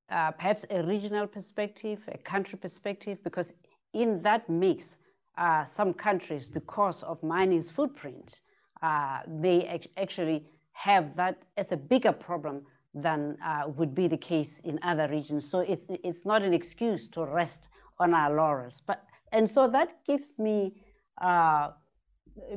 uh, 0.09 0.31
perhaps 0.31 0.65
a 0.71 0.83
regional 0.83 1.25
perspective, 1.25 1.99
a 2.11 2.17
country 2.17 2.59
perspective, 2.59 3.23
because 3.23 3.53
in 3.93 4.21
that 4.23 4.49
mix, 4.49 4.97
uh, 5.37 5.63
some 5.63 5.93
countries, 5.93 6.49
because 6.49 7.01
of 7.03 7.23
mining's 7.23 7.71
footprint, 7.71 8.41
uh, 8.81 9.19
may 9.27 9.81
actually 9.97 10.45
have 10.73 11.15
that 11.15 11.41
as 11.57 11.71
a 11.71 11.77
bigger 11.77 12.11
problem 12.11 12.65
than 12.93 13.37
uh, 13.45 13.63
would 13.75 13.93
be 13.93 14.07
the 14.07 14.17
case 14.17 14.59
in 14.61 14.79
other 14.81 15.07
regions. 15.09 15.49
So 15.49 15.59
it's, 15.59 15.85
it's 15.89 16.25
not 16.25 16.41
an 16.41 16.53
excuse 16.53 17.07
to 17.09 17.25
rest 17.25 17.69
on 17.99 18.13
our 18.13 18.33
laurels. 18.33 18.81
But, 18.85 19.03
and 19.31 19.49
so 19.49 19.67
that 19.67 20.03
gives 20.05 20.39
me, 20.39 20.73
uh, 21.21 21.71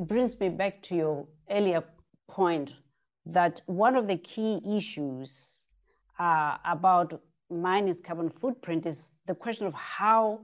brings 0.00 0.38
me 0.38 0.49
back 0.49 0.83
to 0.85 0.95
your 0.95 1.26
earlier 1.50 1.85
point 2.29 2.73
that 3.26 3.61
one 3.67 3.97
of 3.97 4.07
the 4.07 4.17
key 4.17 4.61
issues 4.64 5.62
uh, 6.19 6.57
about 6.64 7.21
mining's 7.50 8.00
carbon 8.00 8.31
footprint 8.31 8.87
is 8.87 9.11
the 9.26 9.35
question 9.35 9.67
of 9.67 9.75
how 9.75 10.41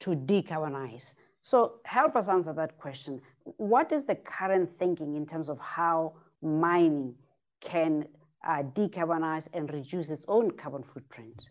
to 0.00 0.10
decarbonize. 0.10 1.14
So 1.42 1.80
help 1.84 2.16
us 2.16 2.28
answer 2.28 2.52
that 2.54 2.78
question. 2.78 3.20
What 3.44 3.92
is 3.92 4.04
the 4.04 4.14
current 4.14 4.70
thinking 4.78 5.16
in 5.16 5.26
terms 5.26 5.48
of 5.48 5.58
how 5.58 6.14
mining 6.42 7.14
can 7.60 8.06
uh, 8.46 8.62
decarbonize 8.62 9.48
and 9.52 9.72
reduce 9.72 10.10
its 10.10 10.24
own 10.28 10.50
carbon 10.50 10.82
footprint? 10.82 11.44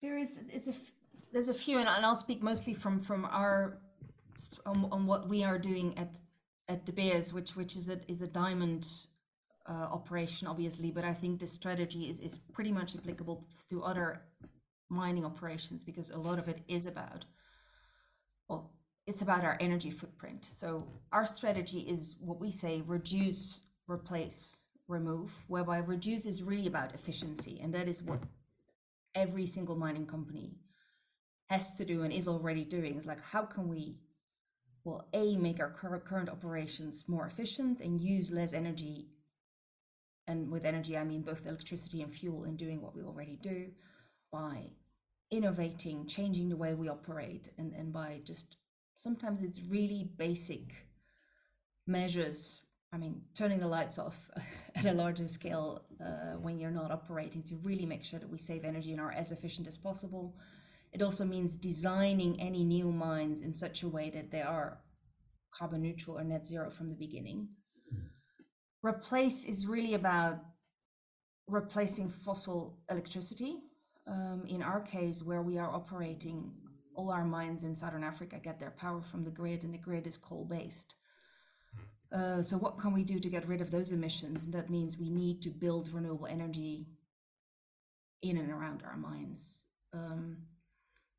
There 0.00 0.18
is, 0.18 0.44
it's 0.52 0.68
a, 0.68 0.74
there's 1.32 1.48
a 1.48 1.54
few, 1.54 1.78
and 1.78 1.88
I'll 1.88 2.16
speak 2.16 2.42
mostly 2.42 2.74
from 2.74 3.00
from 3.00 3.24
our 3.24 3.78
on, 4.66 4.88
on 4.90 5.06
what 5.06 5.28
we 5.28 5.44
are 5.44 5.58
doing 5.58 5.96
at 5.96 6.18
at 6.68 6.84
De 6.84 6.92
Beers, 6.92 7.32
which 7.32 7.54
which 7.54 7.76
is 7.76 7.88
a 7.88 8.00
is 8.08 8.22
a 8.22 8.26
diamond 8.26 8.86
uh, 9.66 9.88
operation, 9.92 10.48
obviously, 10.48 10.90
but 10.90 11.04
I 11.04 11.12
think 11.12 11.40
the 11.40 11.46
strategy 11.46 12.08
is, 12.10 12.18
is 12.18 12.38
pretty 12.38 12.72
much 12.72 12.96
applicable 12.96 13.46
to 13.70 13.82
other 13.82 14.22
mining 14.88 15.24
operations 15.24 15.84
because 15.84 16.10
a 16.10 16.18
lot 16.18 16.38
of 16.38 16.48
it 16.48 16.62
is 16.68 16.86
about, 16.86 17.24
well, 18.48 18.72
it's 19.06 19.22
about 19.22 19.44
our 19.44 19.56
energy 19.60 19.90
footprint. 19.90 20.44
So 20.44 20.86
our 21.12 21.26
strategy 21.26 21.80
is 21.80 22.16
what 22.20 22.40
we 22.40 22.50
say 22.50 22.82
reduce, 22.86 23.60
replace, 23.88 24.58
remove, 24.88 25.44
whereby 25.48 25.78
reduce 25.78 26.26
is 26.26 26.42
really 26.42 26.66
about 26.66 26.94
efficiency. 26.94 27.60
And 27.62 27.74
that 27.74 27.88
is 27.88 28.02
what 28.02 28.20
every 29.14 29.46
single 29.46 29.76
mining 29.76 30.06
company 30.06 30.56
has 31.50 31.76
to 31.76 31.84
do 31.84 32.02
and 32.02 32.12
is 32.12 32.28
already 32.28 32.64
doing 32.64 32.96
is 32.96 33.06
like, 33.06 33.22
how 33.22 33.42
can 33.42 33.68
we, 33.68 33.96
well, 34.84 35.08
A, 35.12 35.36
make 35.36 35.60
our 35.60 35.70
current 35.70 36.28
operations 36.28 37.04
more 37.08 37.26
efficient 37.26 37.80
and 37.80 38.00
use 38.00 38.32
less 38.32 38.54
energy 38.54 39.08
and 40.26 40.50
with 40.50 40.64
energy 40.64 40.96
i 40.96 41.04
mean 41.04 41.22
both 41.22 41.46
electricity 41.46 42.02
and 42.02 42.12
fuel 42.12 42.44
in 42.44 42.56
doing 42.56 42.80
what 42.80 42.94
we 42.94 43.02
already 43.02 43.36
do 43.36 43.70
by 44.30 44.70
innovating 45.30 46.06
changing 46.06 46.48
the 46.48 46.56
way 46.56 46.74
we 46.74 46.88
operate 46.88 47.48
and, 47.58 47.72
and 47.72 47.92
by 47.92 48.20
just 48.24 48.56
sometimes 49.02 49.42
it's 49.42 49.60
really 49.68 50.08
basic 50.16 50.86
measures 51.86 52.64
i 52.92 52.96
mean 52.96 53.22
turning 53.34 53.60
the 53.60 53.66
lights 53.66 53.98
off 53.98 54.30
at 54.74 54.86
a 54.86 54.92
larger 54.92 55.26
scale 55.26 55.84
uh, 56.00 56.36
when 56.44 56.58
you're 56.58 56.70
not 56.70 56.90
operating 56.90 57.42
to 57.42 57.56
really 57.62 57.86
make 57.86 58.04
sure 58.04 58.18
that 58.18 58.30
we 58.30 58.38
save 58.38 58.64
energy 58.64 58.92
and 58.92 59.00
are 59.00 59.12
as 59.12 59.32
efficient 59.32 59.66
as 59.66 59.76
possible 59.76 60.36
it 60.92 61.02
also 61.02 61.24
means 61.24 61.56
designing 61.56 62.38
any 62.40 62.64
new 62.64 62.92
mines 62.92 63.40
in 63.40 63.54
such 63.54 63.82
a 63.82 63.88
way 63.88 64.10
that 64.10 64.30
they 64.30 64.42
are 64.42 64.78
carbon 65.58 65.82
neutral 65.82 66.18
or 66.18 66.24
net 66.24 66.46
zero 66.46 66.70
from 66.70 66.88
the 66.88 66.94
beginning 66.94 67.48
replace 68.82 69.44
is 69.44 69.66
really 69.66 69.94
about 69.94 70.40
replacing 71.46 72.10
fossil 72.10 72.78
electricity. 72.90 73.56
Um, 74.06 74.44
in 74.48 74.62
our 74.62 74.80
case, 74.80 75.22
where 75.22 75.42
we 75.42 75.58
are 75.58 75.70
operating, 75.70 76.52
all 76.94 77.10
our 77.10 77.24
mines 77.24 77.62
in 77.64 77.74
Southern 77.76 78.04
Africa 78.04 78.40
get 78.42 78.60
their 78.60 78.70
power 78.70 79.02
from 79.02 79.24
the 79.24 79.30
grid, 79.30 79.64
and 79.64 79.72
the 79.74 79.78
grid 79.78 80.06
is 80.06 80.16
coal 80.16 80.44
based. 80.44 80.94
Uh, 82.10 82.42
so, 82.42 82.58
what 82.58 82.78
can 82.78 82.92
we 82.92 83.04
do 83.04 83.18
to 83.18 83.30
get 83.30 83.48
rid 83.48 83.60
of 83.60 83.70
those 83.70 83.92
emissions? 83.92 84.44
And 84.44 84.54
that 84.54 84.70
means 84.70 84.98
we 84.98 85.10
need 85.10 85.42
to 85.42 85.50
build 85.50 85.92
renewable 85.92 86.26
energy 86.26 86.86
in 88.20 88.36
and 88.36 88.50
around 88.50 88.82
our 88.84 88.96
mines. 88.96 89.64
Um, 89.92 90.38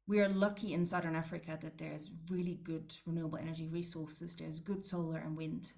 we 0.08 0.20
are 0.20 0.30
lucky 0.30 0.74
in 0.74 0.86
Southern 0.86 1.16
Africa 1.16 1.58
that 1.62 1.78
there's 1.78 2.12
really 2.30 2.60
good 2.64 2.94
renewable 3.06 3.38
energy 3.38 3.68
resources. 3.68 4.36
There's 4.36 4.60
good 4.60 4.86
solar 4.86 5.18
and 5.18 5.36
wind 5.36 5.72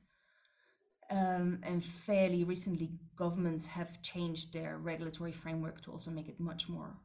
um, 1.10 1.60
and 1.64 1.84
fairly 1.84 2.44
recently, 2.44 2.90
governments 3.16 3.68
have 3.68 4.02
changed 4.02 4.54
their 4.54 4.78
regulatory 4.78 5.32
framework 5.32 5.82
to 5.82 5.92
also 5.92 6.10
make 6.10 6.28
it 6.28 6.40
much 6.40 6.68
more, 6.68 6.98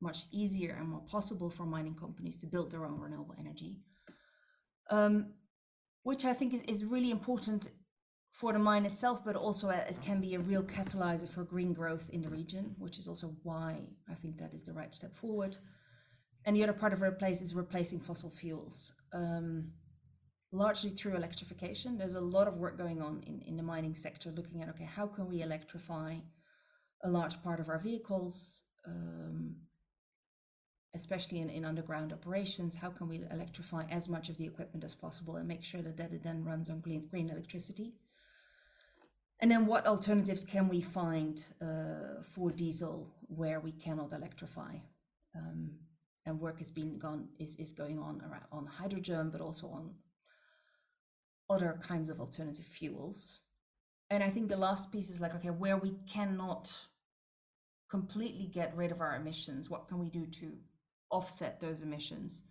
much 0.00 0.24
easier 0.32 0.76
and 0.78 0.88
more 0.88 1.02
possible 1.02 1.50
for 1.50 1.66
mining 1.66 1.94
companies 1.94 2.38
to 2.38 2.46
build 2.46 2.70
their 2.70 2.84
own 2.84 2.98
renewable 2.98 3.34
energy, 3.38 3.80
um, 4.90 5.32
which 6.02 6.24
I 6.24 6.32
think 6.32 6.54
is, 6.54 6.62
is 6.62 6.84
really 6.84 7.10
important 7.10 7.68
for 8.32 8.52
the 8.52 8.58
mine 8.58 8.86
itself, 8.86 9.24
but 9.24 9.36
also 9.36 9.68
it 9.70 9.98
can 10.02 10.20
be 10.20 10.34
a 10.34 10.38
real 10.38 10.62
catalyzer 10.62 11.28
for 11.28 11.44
green 11.44 11.72
growth 11.72 12.08
in 12.10 12.22
the 12.22 12.28
region, 12.28 12.74
which 12.78 12.98
is 12.98 13.08
also 13.08 13.34
why 13.42 13.80
I 14.08 14.14
think 14.14 14.38
that 14.38 14.54
is 14.54 14.62
the 14.62 14.72
right 14.72 14.94
step 14.94 15.14
forward. 15.14 15.56
And 16.46 16.56
the 16.56 16.62
other 16.62 16.72
part 16.72 16.92
of 16.92 17.02
replace 17.02 17.42
is 17.42 17.54
replacing 17.54 18.00
fossil 18.00 18.30
fuels. 18.30 18.94
Um, 19.12 19.72
largely 20.52 20.90
through 20.90 21.16
electrification. 21.16 21.96
There's 21.96 22.14
a 22.14 22.20
lot 22.20 22.48
of 22.48 22.58
work 22.58 22.76
going 22.76 23.00
on 23.00 23.22
in, 23.26 23.40
in 23.46 23.56
the 23.56 23.62
mining 23.62 23.94
sector 23.94 24.30
looking 24.30 24.62
at, 24.62 24.68
okay, 24.70 24.84
how 24.84 25.06
can 25.06 25.28
we 25.28 25.42
electrify 25.42 26.16
a 27.02 27.08
large 27.08 27.42
part 27.42 27.60
of 27.60 27.68
our 27.68 27.78
vehicles, 27.78 28.64
um, 28.86 29.56
especially 30.94 31.40
in, 31.40 31.50
in 31.50 31.64
underground 31.64 32.12
operations? 32.12 32.76
How 32.76 32.90
can 32.90 33.08
we 33.08 33.22
electrify 33.30 33.84
as 33.90 34.08
much 34.08 34.28
of 34.28 34.36
the 34.36 34.46
equipment 34.46 34.84
as 34.84 34.94
possible 34.94 35.36
and 35.36 35.46
make 35.46 35.64
sure 35.64 35.82
that, 35.82 35.96
that 35.96 36.12
it 36.12 36.22
then 36.22 36.44
runs 36.44 36.70
on 36.70 36.80
green, 36.80 37.06
green 37.10 37.30
electricity? 37.30 37.94
And 39.40 39.50
then 39.50 39.66
what 39.66 39.86
alternatives 39.86 40.44
can 40.44 40.68
we 40.68 40.82
find 40.82 41.42
uh, 41.62 42.22
for 42.22 42.50
diesel 42.50 43.14
where 43.28 43.58
we 43.60 43.72
cannot 43.72 44.12
electrify? 44.12 44.74
Um, 45.34 45.78
and 46.26 46.40
work 46.40 46.58
has 46.58 46.70
been 46.70 46.98
gone 46.98 47.28
is, 47.38 47.56
is 47.56 47.72
going 47.72 47.98
on 47.98 48.20
around 48.20 48.44
on 48.52 48.66
hydrogen, 48.66 49.30
but 49.30 49.40
also 49.40 49.68
on 49.68 49.94
other 51.48 51.78
kinds 51.82 52.10
of 52.10 52.20
alternative 52.20 52.64
fuels. 52.64 53.40
And 54.10 54.22
I 54.22 54.28
think 54.28 54.48
the 54.48 54.56
last 54.56 54.92
piece 54.92 55.08
is 55.08 55.20
like, 55.20 55.34
okay, 55.36 55.50
where 55.50 55.76
we 55.76 55.94
cannot 56.12 56.70
completely 57.90 58.46
get 58.46 58.76
rid 58.76 58.92
of 58.92 59.00
our 59.00 59.16
emissions, 59.16 59.70
what 59.70 59.88
can 59.88 59.98
we 59.98 60.10
do 60.10 60.26
to 60.26 60.52
offset 61.10 61.60
those 61.60 61.82
emissions? 61.82 62.44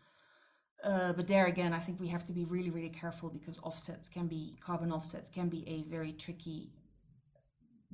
Uh, 0.83 1.11
but 1.13 1.27
there 1.27 1.45
again, 1.45 1.73
I 1.73 1.79
think 1.79 1.99
we 1.99 2.07
have 2.07 2.25
to 2.25 2.33
be 2.33 2.45
really, 2.45 2.69
really 2.69 2.89
careful 2.89 3.29
because 3.29 3.59
offsets 3.59 4.07
can 4.07 4.27
be 4.27 4.57
carbon 4.61 4.91
offsets 4.91 5.29
can 5.29 5.49
be 5.49 5.67
a 5.67 5.83
very 5.89 6.13
tricky 6.13 6.71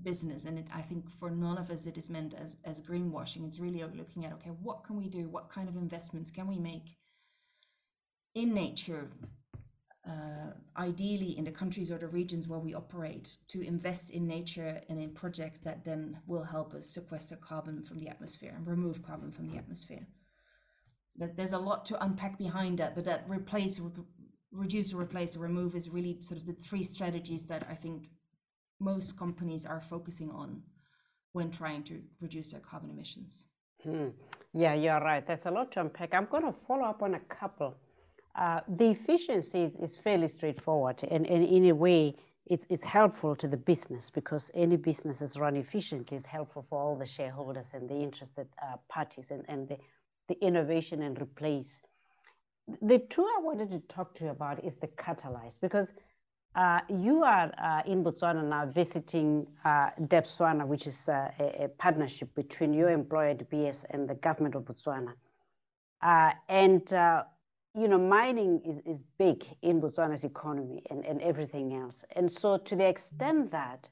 business, 0.01 0.45
and 0.45 0.59
it, 0.59 0.67
I 0.73 0.81
think 0.81 1.09
for 1.09 1.31
none 1.31 1.57
of 1.57 1.71
us 1.71 1.87
it 1.87 1.97
is 1.97 2.09
meant 2.09 2.35
as 2.35 2.57
as 2.63 2.81
greenwashing. 2.81 3.47
It's 3.47 3.59
really 3.59 3.83
looking 3.83 4.25
at 4.25 4.33
okay, 4.33 4.51
what 4.61 4.83
can 4.83 4.97
we 4.97 5.07
do? 5.07 5.27
What 5.29 5.49
kind 5.49 5.67
of 5.67 5.75
investments 5.75 6.29
can 6.29 6.47
we 6.47 6.59
make 6.59 6.95
in 8.35 8.53
nature 8.53 9.09
uh, 10.07 10.51
ideally 10.77 11.35
in 11.37 11.45
the 11.45 11.51
countries 11.51 11.91
or 11.91 11.97
the 11.97 12.07
regions 12.07 12.47
where 12.47 12.59
we 12.59 12.75
operate 12.75 13.37
to 13.47 13.61
invest 13.61 14.11
in 14.11 14.27
nature 14.27 14.81
and 14.87 14.99
in 14.99 15.09
projects 15.09 15.59
that 15.61 15.83
then 15.83 16.19
will 16.27 16.43
help 16.43 16.75
us 16.75 16.87
sequester 16.87 17.35
carbon 17.35 17.81
from 17.81 17.99
the 17.99 18.07
atmosphere 18.07 18.53
and 18.55 18.67
remove 18.67 19.01
carbon 19.01 19.31
from 19.31 19.47
the 19.47 19.57
atmosphere. 19.57 20.05
There's 21.17 21.53
a 21.53 21.59
lot 21.59 21.85
to 21.85 22.03
unpack 22.03 22.37
behind 22.37 22.79
that, 22.79 22.95
but 22.95 23.05
that 23.05 23.23
replace, 23.27 23.79
re- 23.79 23.91
reduce, 24.51 24.93
replace, 24.93 25.37
remove 25.37 25.75
is 25.75 25.89
really 25.89 26.21
sort 26.21 26.39
of 26.39 26.45
the 26.45 26.53
three 26.53 26.83
strategies 26.83 27.43
that 27.43 27.65
I 27.69 27.75
think 27.75 28.09
most 28.79 29.17
companies 29.17 29.65
are 29.65 29.81
focusing 29.81 30.29
on 30.29 30.63
when 31.31 31.51
trying 31.51 31.83
to 31.83 32.01
reduce 32.21 32.51
their 32.51 32.59
carbon 32.59 32.89
emissions. 32.89 33.47
Hmm. 33.83 34.09
Yeah, 34.53 34.73
you're 34.73 34.99
right. 34.99 35.25
There's 35.25 35.45
a 35.45 35.51
lot 35.51 35.71
to 35.73 35.81
unpack. 35.81 36.13
I'm 36.13 36.25
going 36.25 36.43
to 36.43 36.53
follow 36.53 36.85
up 36.85 37.03
on 37.03 37.15
a 37.15 37.19
couple. 37.19 37.75
Uh, 38.35 38.61
the 38.67 38.91
efficiency 38.91 39.63
is, 39.63 39.75
is, 39.75 39.95
fairly 39.95 40.27
straightforward, 40.27 41.01
and, 41.09 41.25
and 41.27 41.43
in 41.45 41.69
a 41.69 41.75
way, 41.75 42.15
it's, 42.47 42.65
it's 42.69 42.83
helpful 42.83 43.35
to 43.35 43.47
the 43.47 43.57
business 43.57 44.09
because 44.09 44.51
any 44.53 44.75
business 44.75 45.19
that's 45.19 45.37
run 45.37 45.55
efficiently 45.55 46.17
is 46.17 46.25
helpful 46.25 46.65
for 46.69 46.79
all 46.79 46.95
the 46.95 47.05
shareholders 47.05 47.71
and 47.73 47.89
the 47.89 47.95
interested 47.95 48.47
uh, 48.61 48.75
parties 48.89 49.31
and, 49.31 49.43
and 49.47 49.69
the, 49.69 49.77
the 50.27 50.37
innovation 50.43 51.01
and 51.01 51.21
replace. 51.21 51.81
The 52.81 52.99
two 52.99 53.23
I 53.23 53.41
wanted 53.41 53.69
to 53.71 53.79
talk 53.81 54.15
to 54.15 54.25
you 54.25 54.29
about 54.31 54.63
is 54.63 54.75
the 54.75 54.87
catalyze 54.87 55.59
because 55.59 55.93
uh, 56.55 56.79
you 56.87 57.23
are 57.23 57.51
uh, 57.57 57.81
in 57.85 58.03
Botswana 58.03 58.43
now 58.43 58.65
visiting 58.65 59.45
uh, 59.65 59.89
Debswana, 60.03 60.65
which 60.65 60.87
is 60.87 61.09
uh, 61.09 61.29
a, 61.37 61.65
a, 61.65 61.67
partnership 61.67 62.33
between 62.33 62.73
your 62.73 62.89
employer, 62.89 63.35
Beers, 63.35 63.85
and 63.89 64.09
the 64.09 64.15
government 64.15 64.55
of 64.55 64.63
Botswana. 64.63 65.13
Uh, 66.01 66.31
and, 66.47 66.93
uh, 66.93 67.25
you 67.77 67.89
know, 67.89 67.97
mining 67.97 68.61
is, 68.63 68.99
is 68.99 69.03
big 69.17 69.45
in 69.63 69.81
Botswana's 69.81 70.23
economy 70.23 70.81
and, 70.89 71.05
and 71.05 71.21
everything 71.21 71.75
else. 71.75 72.05
And 72.15 72.31
so 72.31 72.57
to 72.57 72.75
the 72.75 72.87
extent 72.87 73.51
that 73.51 73.89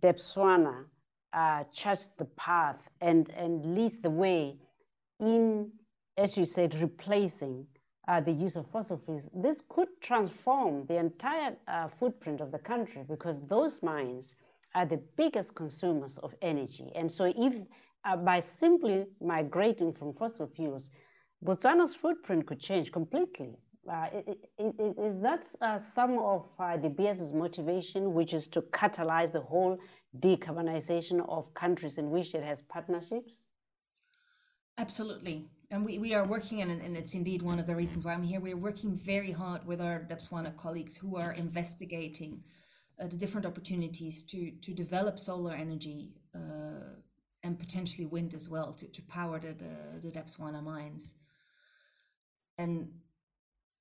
Debswana 0.00 0.86
uh, 1.32 1.62
charts 1.72 2.10
the 2.18 2.24
path 2.24 2.88
and, 3.00 3.30
and 3.30 3.76
leads 3.76 4.00
the 4.00 4.10
way 4.10 4.56
in, 5.20 5.70
as 6.16 6.36
you 6.36 6.44
said, 6.44 6.74
replacing 6.80 7.66
uh, 8.08 8.20
the 8.20 8.32
use 8.32 8.56
of 8.56 8.66
fossil 8.66 8.98
fuels, 8.98 9.28
this 9.34 9.62
could 9.68 9.88
transform 10.00 10.86
the 10.86 10.96
entire 10.96 11.56
uh, 11.68 11.88
footprint 11.88 12.40
of 12.40 12.50
the 12.50 12.58
country 12.58 13.04
because 13.08 13.40
those 13.46 13.82
mines 13.82 14.36
are 14.74 14.86
the 14.86 15.00
biggest 15.16 15.54
consumers 15.54 16.18
of 16.18 16.34
energy. 16.42 16.90
And 16.94 17.10
so 17.10 17.32
if 17.36 17.60
uh, 18.04 18.16
by 18.16 18.40
simply 18.40 19.06
migrating 19.20 19.92
from 19.92 20.14
fossil 20.14 20.46
fuels, 20.46 20.90
Botswana's 21.44 21.94
footprint 21.94 22.46
could 22.46 22.60
change 22.60 22.92
completely. 22.92 23.56
Uh, 23.90 24.08
is 24.58 25.18
that 25.20 25.46
uh, 25.60 25.78
some 25.78 26.18
of 26.18 26.46
uh, 26.58 26.76
De 26.76 26.88
Beers' 26.88 27.32
motivation, 27.32 28.12
which 28.12 28.34
is 28.34 28.46
to 28.48 28.60
catalyze 28.62 29.32
the 29.32 29.40
whole 29.40 29.78
decarbonization 30.18 31.26
of 31.28 31.52
countries 31.54 31.98
in 31.98 32.10
which 32.10 32.34
it 32.34 32.42
has 32.42 32.60
partnerships? 32.62 33.44
Absolutely. 34.80 35.50
And 35.70 35.84
we, 35.84 35.98
we 35.98 36.14
are 36.14 36.24
working, 36.24 36.62
and, 36.62 36.70
and 36.80 36.96
it's 36.96 37.14
indeed 37.14 37.42
one 37.42 37.58
of 37.58 37.66
the 37.66 37.76
reasons 37.76 38.02
why 38.02 38.14
I'm 38.14 38.22
here. 38.22 38.40
We're 38.40 38.56
working 38.56 38.96
very 38.96 39.30
hard 39.30 39.66
with 39.66 39.78
our 39.78 40.00
Debswana 40.00 40.56
colleagues 40.56 40.96
who 40.96 41.16
are 41.16 41.32
investigating 41.32 42.44
uh, 42.98 43.06
the 43.06 43.18
different 43.18 43.46
opportunities 43.46 44.22
to, 44.22 44.52
to 44.62 44.72
develop 44.72 45.18
solar 45.18 45.52
energy 45.52 46.14
uh, 46.34 46.96
and 47.42 47.58
potentially 47.58 48.06
wind 48.06 48.32
as 48.32 48.48
well 48.48 48.72
to, 48.72 48.90
to 48.90 49.02
power 49.02 49.38
the, 49.38 49.52
the, 49.52 50.08
the 50.08 50.10
Debswana 50.10 50.62
mines. 50.62 51.14
And 52.56 52.92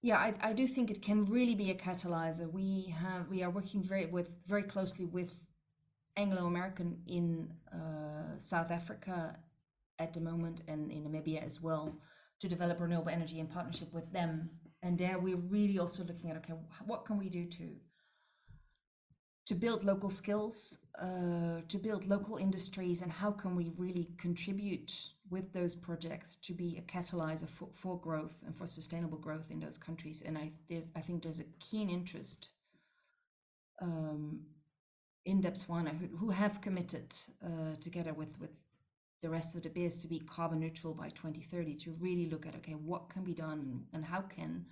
yeah, 0.02 0.18
I, 0.18 0.34
I 0.42 0.52
do 0.52 0.68
think 0.68 0.92
it 0.92 1.02
can 1.02 1.24
really 1.24 1.56
be 1.56 1.72
a 1.72 1.76
catalyzer. 1.76 2.52
We 2.52 2.94
have 3.00 3.30
we 3.30 3.42
are 3.42 3.50
working 3.50 3.84
very 3.84 4.06
with 4.06 4.36
very 4.46 4.64
closely 4.64 5.06
with 5.06 5.34
Anglo 6.18 6.46
American 6.46 7.04
in 7.08 7.54
uh, 7.74 8.38
South 8.38 8.70
Africa 8.70 9.38
at 10.00 10.14
the 10.14 10.22
moment 10.22 10.62
and 10.68 10.92
in 10.92 11.04
Namibia 11.04 11.46
as 11.46 11.62
well 11.62 12.00
to 12.40 12.48
develop 12.48 12.80
renewable 12.80 13.10
energy 13.10 13.40
in 13.40 13.48
partnership 13.48 13.94
with 13.94 14.12
them. 14.14 14.50
And 14.82 14.98
there 14.98 15.20
we're 15.20 15.38
really 15.38 15.78
also 15.78 16.04
looking 16.04 16.32
at 16.32 16.38
okay, 16.38 16.54
what 16.86 17.06
can 17.06 17.18
we 17.18 17.30
do 17.30 17.46
to 17.46 17.76
to 19.50 19.56
build 19.56 19.84
local 19.84 20.12
skills, 20.12 20.78
uh, 21.02 21.62
to 21.68 21.80
build 21.80 22.08
local 22.08 22.38
industries, 22.38 23.02
and 23.02 23.12
how 23.12 23.32
can 23.32 23.56
we 23.56 23.72
really 23.80 24.10
contribute 24.20 24.92
with 25.28 25.54
those 25.54 25.76
projects 25.76 26.36
to 26.36 26.54
be 26.54 26.78
a 26.78 26.82
catalyzer 26.84 27.50
for, 27.50 27.68
for 27.74 28.00
growth 28.00 28.44
and 28.46 28.56
for 28.56 28.68
sustainable 28.68 29.18
growth 29.18 29.50
in 29.50 29.60
those 29.60 29.80
countries? 29.80 30.22
And 30.22 30.38
I 30.38 30.52
I 30.96 31.02
think 31.02 31.24
there's 31.24 31.40
a 31.40 31.52
keen 31.60 31.90
interest 31.90 32.50
um, 33.82 34.42
in 35.26 35.42
Debswana 35.42 35.98
who, 35.98 36.18
who 36.18 36.30
have 36.30 36.62
committed 36.62 37.16
uh, 37.44 37.74
together 37.82 38.14
with 38.14 38.40
with 38.40 38.52
the 39.22 39.30
rest 39.30 39.56
of 39.56 39.64
the 39.64 39.70
biz 39.70 39.98
to 39.98 40.08
be 40.08 40.20
carbon 40.20 40.60
neutral 40.60 40.94
by 40.94 41.10
2030 41.10 41.76
to 41.76 41.96
really 42.00 42.30
look 42.30 42.46
at 42.46 42.56
okay 42.56 42.74
what 42.74 43.10
can 43.10 43.24
be 43.24 43.34
done 43.34 43.84
and 43.94 44.06
how 44.06 44.22
can 44.22 44.66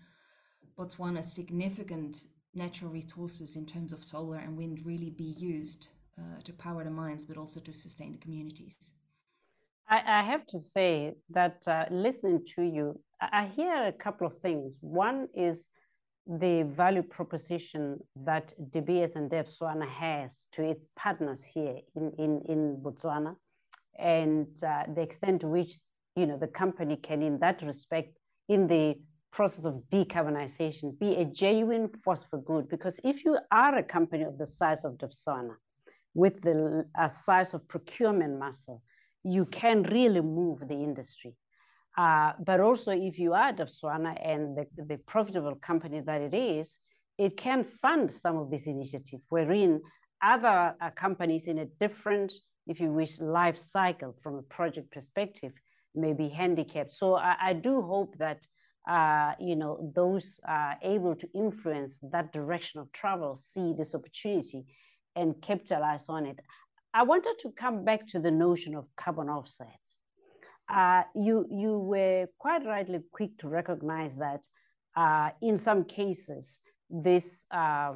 Botswana's 0.78 1.34
significant 1.34 2.18
natural 2.54 2.92
resources 2.92 3.56
in 3.56 3.66
terms 3.66 3.92
of 3.92 4.04
solar 4.04 4.38
and 4.38 4.58
wind 4.58 4.82
really 4.86 5.10
be 5.10 5.36
used 5.38 5.90
uh, 6.18 6.42
to 6.44 6.54
power 6.54 6.84
the 6.84 6.92
mines 6.92 7.26
but 7.26 7.38
also 7.38 7.60
to 7.60 7.74
sustain 7.74 8.12
the 8.12 8.18
communities? 8.18 8.94
I, 9.90 10.02
I 10.06 10.24
have 10.24 10.46
to 10.48 10.60
say 10.60 11.16
that 11.30 11.64
uh, 11.68 11.86
listening 11.90 12.44
to 12.56 12.64
you 12.64 13.00
I 13.20 13.48
hear 13.48 13.88
a 13.88 13.92
couple 13.92 14.28
of 14.28 14.40
things. 14.42 14.76
One 14.82 15.28
is 15.34 15.70
the 16.28 16.64
value 16.64 17.02
proposition 17.02 18.00
that 18.26 18.54
DBS 18.72 19.16
and 19.16 19.32
Debswana 19.32 19.88
has 19.88 20.46
to 20.54 20.64
its 20.64 20.88
partners 20.96 21.44
here 21.44 21.78
in, 21.96 22.12
in, 22.18 22.42
in 22.48 22.78
Botswana 22.82 23.36
and 24.00 24.48
uh, 24.64 24.84
the 24.94 25.02
extent 25.02 25.42
to 25.42 25.48
which 25.48 25.74
you 26.16 26.26
know 26.26 26.38
the 26.38 26.48
company 26.48 26.96
can 26.96 27.22
in 27.22 27.40
that 27.40 27.62
respect 27.62 28.18
in 28.50 28.68
the 28.68 28.96
process 29.32 29.66
of 29.66 29.76
decarbonization 29.92 30.98
be 31.00 31.16
a 31.16 31.26
genuine 31.26 31.90
force 32.04 32.24
for 32.30 32.42
good. 32.42 32.68
Because 32.70 33.00
if 33.04 33.24
you 33.26 33.38
are 33.52 33.78
a 33.78 33.84
company 33.84 34.24
of 34.24 34.38
the 34.38 34.48
size 34.48 34.84
of 34.86 34.94
Debswana 34.94 35.56
with 36.14 36.42
the 36.42 36.86
uh, 37.00 37.08
size 37.08 37.54
of 37.54 37.68
procurement 37.68 38.40
muscle 38.40 38.82
you 39.24 39.46
can 39.46 39.84
really 39.84 40.22
move 40.22 40.60
the 40.68 40.74
industry. 40.74 41.36
Uh, 41.98 42.32
but 42.46 42.60
also 42.60 42.92
if 42.92 43.18
you 43.20 43.34
are 43.34 43.52
Debswana 43.52 44.16
and 44.24 44.58
the, 44.58 44.66
the 44.86 44.98
profitable 45.00 45.56
company 45.56 46.00
that 46.00 46.22
it 46.22 46.34
is 46.34 46.80
it 47.18 47.36
can 47.36 47.64
fund 47.64 48.12
some 48.12 48.38
of 48.38 48.52
these 48.52 48.68
initiatives 48.68 49.24
wherein 49.30 49.82
other 50.24 50.76
uh, 50.80 50.90
companies 50.92 51.48
in 51.48 51.60
a 51.60 51.66
different 51.80 52.32
if 52.68 52.80
you 52.80 52.92
wish, 52.92 53.20
life 53.20 53.58
cycle 53.58 54.16
from 54.22 54.36
a 54.36 54.42
project 54.44 54.92
perspective 54.92 55.54
may 55.96 56.14
be 56.14 56.28
handicapped. 56.28 56.94
So 56.94 57.16
I, 57.16 57.36
I 57.42 57.54
do 57.54 57.82
hope 57.82 58.18
that 58.18 58.46
uh, 58.88 59.34
you 59.40 59.56
know 59.56 59.92
those 59.96 60.40
able 60.82 61.16
to 61.16 61.28
influence 61.34 62.00
that 62.12 62.32
direction 62.32 62.80
of 62.80 62.92
travel 62.94 63.36
see 63.36 63.74
this 63.74 63.94
opportunity 63.94 64.66
and 65.16 65.42
capitalize 65.42 66.06
on 66.08 66.26
it. 66.26 66.40
I 66.94 67.04
wanted 67.04 67.36
to 67.42 67.52
come 67.52 67.84
back 67.84 68.08
to 68.08 68.20
the 68.20 68.32
notion 68.32 68.76
of 68.76 68.86
carbon 68.96 69.30
offsets. 69.30 69.98
Uh, 70.70 71.04
you 71.16 71.46
you 71.50 71.80
were 71.80 72.28
quite 72.40 72.66
rightly 72.66 73.00
quick 73.12 73.38
to 73.40 73.48
recognize 73.48 74.16
that 74.18 74.46
uh, 74.96 75.30
in 75.42 75.58
some 75.58 75.84
cases 75.84 76.60
this 76.90 77.46
uh, 77.52 77.94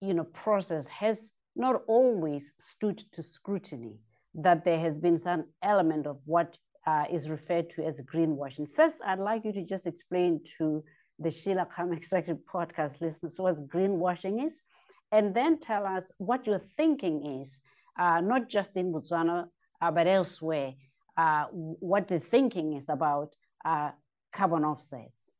you 0.00 0.14
know 0.14 0.24
process 0.24 0.88
has 0.88 1.32
not 1.56 1.82
always 1.86 2.52
stood 2.58 3.02
to 3.12 3.22
scrutiny 3.22 3.98
that 4.38 4.64
there 4.64 4.78
has 4.78 4.96
been 4.96 5.18
some 5.18 5.44
element 5.62 6.06
of 6.06 6.18
what 6.24 6.56
uh, 6.86 7.04
is 7.12 7.28
referred 7.28 7.68
to 7.70 7.84
as 7.84 8.00
greenwashing. 8.00 8.70
First, 8.70 8.98
I'd 9.04 9.18
like 9.18 9.44
you 9.44 9.52
to 9.52 9.64
just 9.64 9.86
explain 9.86 10.40
to 10.58 10.82
the 11.18 11.30
Sheila 11.30 11.66
Khama 11.74 11.96
Extractive 11.96 12.38
podcast 12.52 13.00
listeners 13.00 13.34
what 13.36 13.68
greenwashing 13.68 14.46
is, 14.46 14.62
and 15.10 15.34
then 15.34 15.58
tell 15.58 15.84
us 15.84 16.12
what 16.18 16.46
your 16.46 16.60
thinking 16.76 17.40
is, 17.40 17.60
uh, 17.98 18.20
not 18.20 18.48
just 18.48 18.76
in 18.76 18.92
Botswana, 18.92 19.48
uh, 19.82 19.90
but 19.90 20.06
elsewhere, 20.06 20.74
uh, 21.16 21.46
what 21.50 22.06
the 22.06 22.20
thinking 22.20 22.74
is 22.74 22.88
about 22.88 23.34
uh, 23.64 23.90
carbon 24.32 24.64
offsets. 24.64 25.30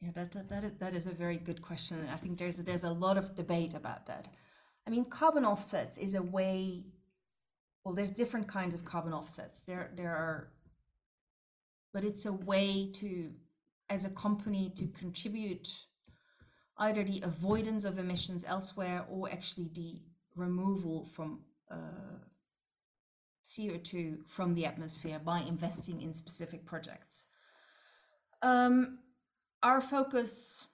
Yeah, 0.00 0.12
that, 0.14 0.48
that, 0.48 0.64
is, 0.64 0.72
that 0.78 0.94
is 0.94 1.06
a 1.06 1.12
very 1.12 1.36
good 1.36 1.60
question. 1.60 2.08
I 2.10 2.16
think 2.16 2.38
there's 2.38 2.56
there's 2.56 2.84
a 2.84 2.90
lot 2.90 3.18
of 3.18 3.36
debate 3.36 3.74
about 3.74 4.06
that. 4.06 4.28
I 4.86 4.90
mean, 4.90 5.04
carbon 5.04 5.44
offsets 5.44 5.98
is 5.98 6.14
a 6.14 6.22
way. 6.22 6.84
Well, 7.84 7.94
there's 7.94 8.10
different 8.10 8.48
kinds 8.48 8.74
of 8.74 8.84
carbon 8.84 9.12
offsets. 9.12 9.62
There, 9.62 9.90
there 9.96 10.10
are, 10.10 10.50
but 11.92 12.04
it's 12.04 12.26
a 12.26 12.32
way 12.32 12.90
to, 12.94 13.30
as 13.88 14.04
a 14.04 14.10
company, 14.10 14.72
to 14.76 14.86
contribute 14.88 15.68
either 16.78 17.04
the 17.04 17.20
avoidance 17.22 17.84
of 17.84 17.98
emissions 17.98 18.44
elsewhere 18.46 19.04
or 19.10 19.30
actually 19.30 19.70
the 19.74 20.00
removal 20.34 21.04
from 21.04 21.40
uh, 21.70 22.20
CO2 23.44 24.28
from 24.28 24.54
the 24.54 24.64
atmosphere 24.64 25.20
by 25.22 25.40
investing 25.40 26.00
in 26.00 26.12
specific 26.14 26.64
projects. 26.64 27.26
Um, 28.42 28.98
our 29.62 29.80
focus 29.80 30.68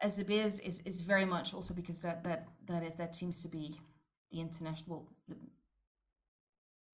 as 0.00 0.18
it 0.18 0.30
is 0.30 0.60
is 0.60 0.80
is 0.82 1.00
very 1.00 1.24
much 1.24 1.54
also 1.54 1.74
because 1.74 2.00
that 2.00 2.22
that 2.24 2.48
that 2.66 2.82
is 2.82 2.94
that 2.94 3.14
seems 3.14 3.42
to 3.42 3.48
be 3.48 3.80
the 4.30 4.40
international 4.40 5.08
the, 5.28 5.36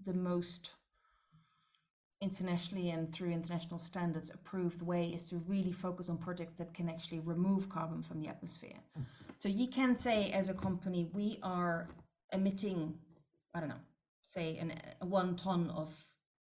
the 0.05 0.15
most 0.15 0.73
internationally 2.21 2.91
and 2.91 3.13
through 3.13 3.33
international 3.33 3.81
standards 3.81 4.31
approved 4.31 4.81
way 4.81 5.09
is 5.09 5.25
to 5.25 5.37
really 5.49 5.73
focus 5.73 6.09
on 6.09 6.17
projects 6.17 6.55
that 6.55 6.73
can 6.73 6.89
actually 6.89 7.19
remove 7.19 7.69
carbon 7.69 8.01
from 8.01 8.21
the 8.21 8.29
atmosphere. 8.29 8.79
Mm. 8.97 9.05
So 9.41 9.49
you 9.49 9.67
can 9.67 9.97
say 9.97 10.31
as 10.31 10.49
a 10.49 10.55
company 10.55 11.11
we 11.13 11.39
are 11.43 11.89
emitting 12.33 12.95
I 13.55 13.61
don't 13.61 13.69
know 13.69 13.85
say 14.23 14.57
an 14.59 14.73
one 15.01 15.35
ton 15.37 15.71
of 15.71 16.05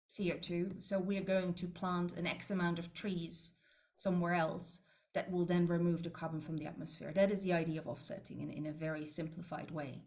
CO2 0.09 0.83
so 0.83 0.99
we're 0.99 1.21
going 1.21 1.53
to 1.53 1.67
plant 1.67 2.17
an 2.17 2.25
X 2.25 2.49
amount 2.49 2.79
of 2.79 2.93
trees 2.93 3.53
somewhere 3.95 4.33
else 4.33 4.81
that 5.13 5.31
will 5.31 5.45
then 5.45 5.65
remove 5.67 6.03
the 6.03 6.09
carbon 6.09 6.39
from 6.39 6.57
the 6.57 6.65
atmosphere. 6.65 7.11
That 7.13 7.31
is 7.31 7.43
the 7.43 7.53
idea 7.53 7.79
of 7.79 7.87
offsetting 7.87 8.41
in, 8.41 8.49
in 8.51 8.65
a 8.65 8.71
very 8.71 9.05
simplified 9.05 9.71
way. 9.71 10.03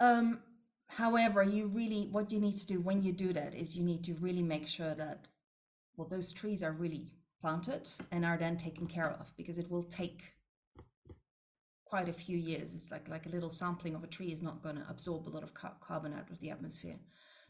Um, 0.00 0.40
however, 0.86 1.42
you 1.42 1.66
really, 1.66 2.08
what 2.10 2.30
you 2.30 2.40
need 2.40 2.56
to 2.56 2.66
do 2.66 2.80
when 2.80 3.02
you 3.02 3.12
do 3.12 3.32
that 3.32 3.54
is 3.54 3.76
you 3.76 3.84
need 3.84 4.04
to 4.04 4.14
really 4.14 4.42
make 4.42 4.66
sure 4.66 4.94
that, 4.94 5.28
well, 5.96 6.08
those 6.08 6.32
trees 6.32 6.62
are 6.62 6.72
really 6.72 7.10
planted 7.40 7.88
and 8.12 8.24
are 8.24 8.36
then 8.36 8.56
taken 8.56 8.86
care 8.86 9.10
of 9.10 9.32
because 9.36 9.58
it 9.58 9.70
will 9.70 9.82
take 9.82 10.22
quite 11.84 12.08
a 12.08 12.12
few 12.12 12.36
years. 12.36 12.74
It's 12.74 12.90
like, 12.90 13.08
like 13.08 13.26
a 13.26 13.30
little 13.30 13.50
sampling 13.50 13.94
of 13.94 14.04
a 14.04 14.08
tree 14.08 14.30
is 14.30 14.42
not 14.42 14.62
going 14.62 14.76
to 14.76 14.86
absorb 14.88 15.26
a 15.26 15.30
lot 15.30 15.42
of 15.42 15.54
ca- 15.54 15.74
carbon 15.80 16.12
out 16.12 16.30
of 16.30 16.38
the 16.38 16.50
atmosphere. 16.50 16.98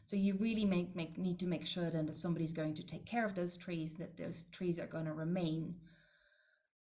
So 0.05 0.15
you 0.15 0.35
really 0.39 0.65
make, 0.65 0.95
make 0.95 1.19
need 1.19 1.37
to 1.39 1.45
make 1.45 1.67
sure 1.67 1.91
then 1.91 2.07
that 2.07 2.15
somebody's 2.15 2.53
going 2.53 2.73
to 2.75 2.85
take 2.85 3.05
care 3.05 3.25
of 3.25 3.35
those 3.35 3.57
trees, 3.57 3.97
that 3.97 4.17
those 4.17 4.45
trees 4.45 4.79
are 4.79 4.87
going 4.87 5.05
to 5.05 5.13
remain, 5.13 5.75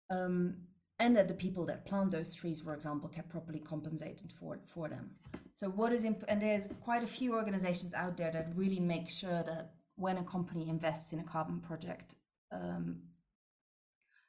um, 0.10 0.56
and 1.00 1.16
that 1.16 1.28
the 1.28 1.34
people 1.34 1.66
that 1.66 1.86
plant 1.86 2.12
those 2.12 2.34
trees, 2.36 2.60
for 2.60 2.74
example, 2.74 3.10
get 3.10 3.30
properly 3.30 3.60
compensated 3.60 4.32
for 4.32 4.60
for 4.66 4.90
them. 4.90 5.12
So 5.56 5.70
what 5.70 5.92
is 5.92 6.04
imp- 6.04 6.26
and 6.28 6.42
there's 6.42 6.70
quite 6.82 7.04
a 7.04 7.08
few 7.08 7.36
organizations 7.36 7.94
out 7.94 8.18
there 8.18 8.32
that 8.32 8.50
really 8.56 8.80
make 8.80 9.10
sure 9.10 9.44
that 9.44 9.74
when 9.96 10.18
a 10.18 10.24
company 10.24 10.70
invests 10.70 11.14
in 11.14 11.20
a 11.20 11.24
carbon 11.24 11.60
project, 11.60 12.16
um, 12.52 13.02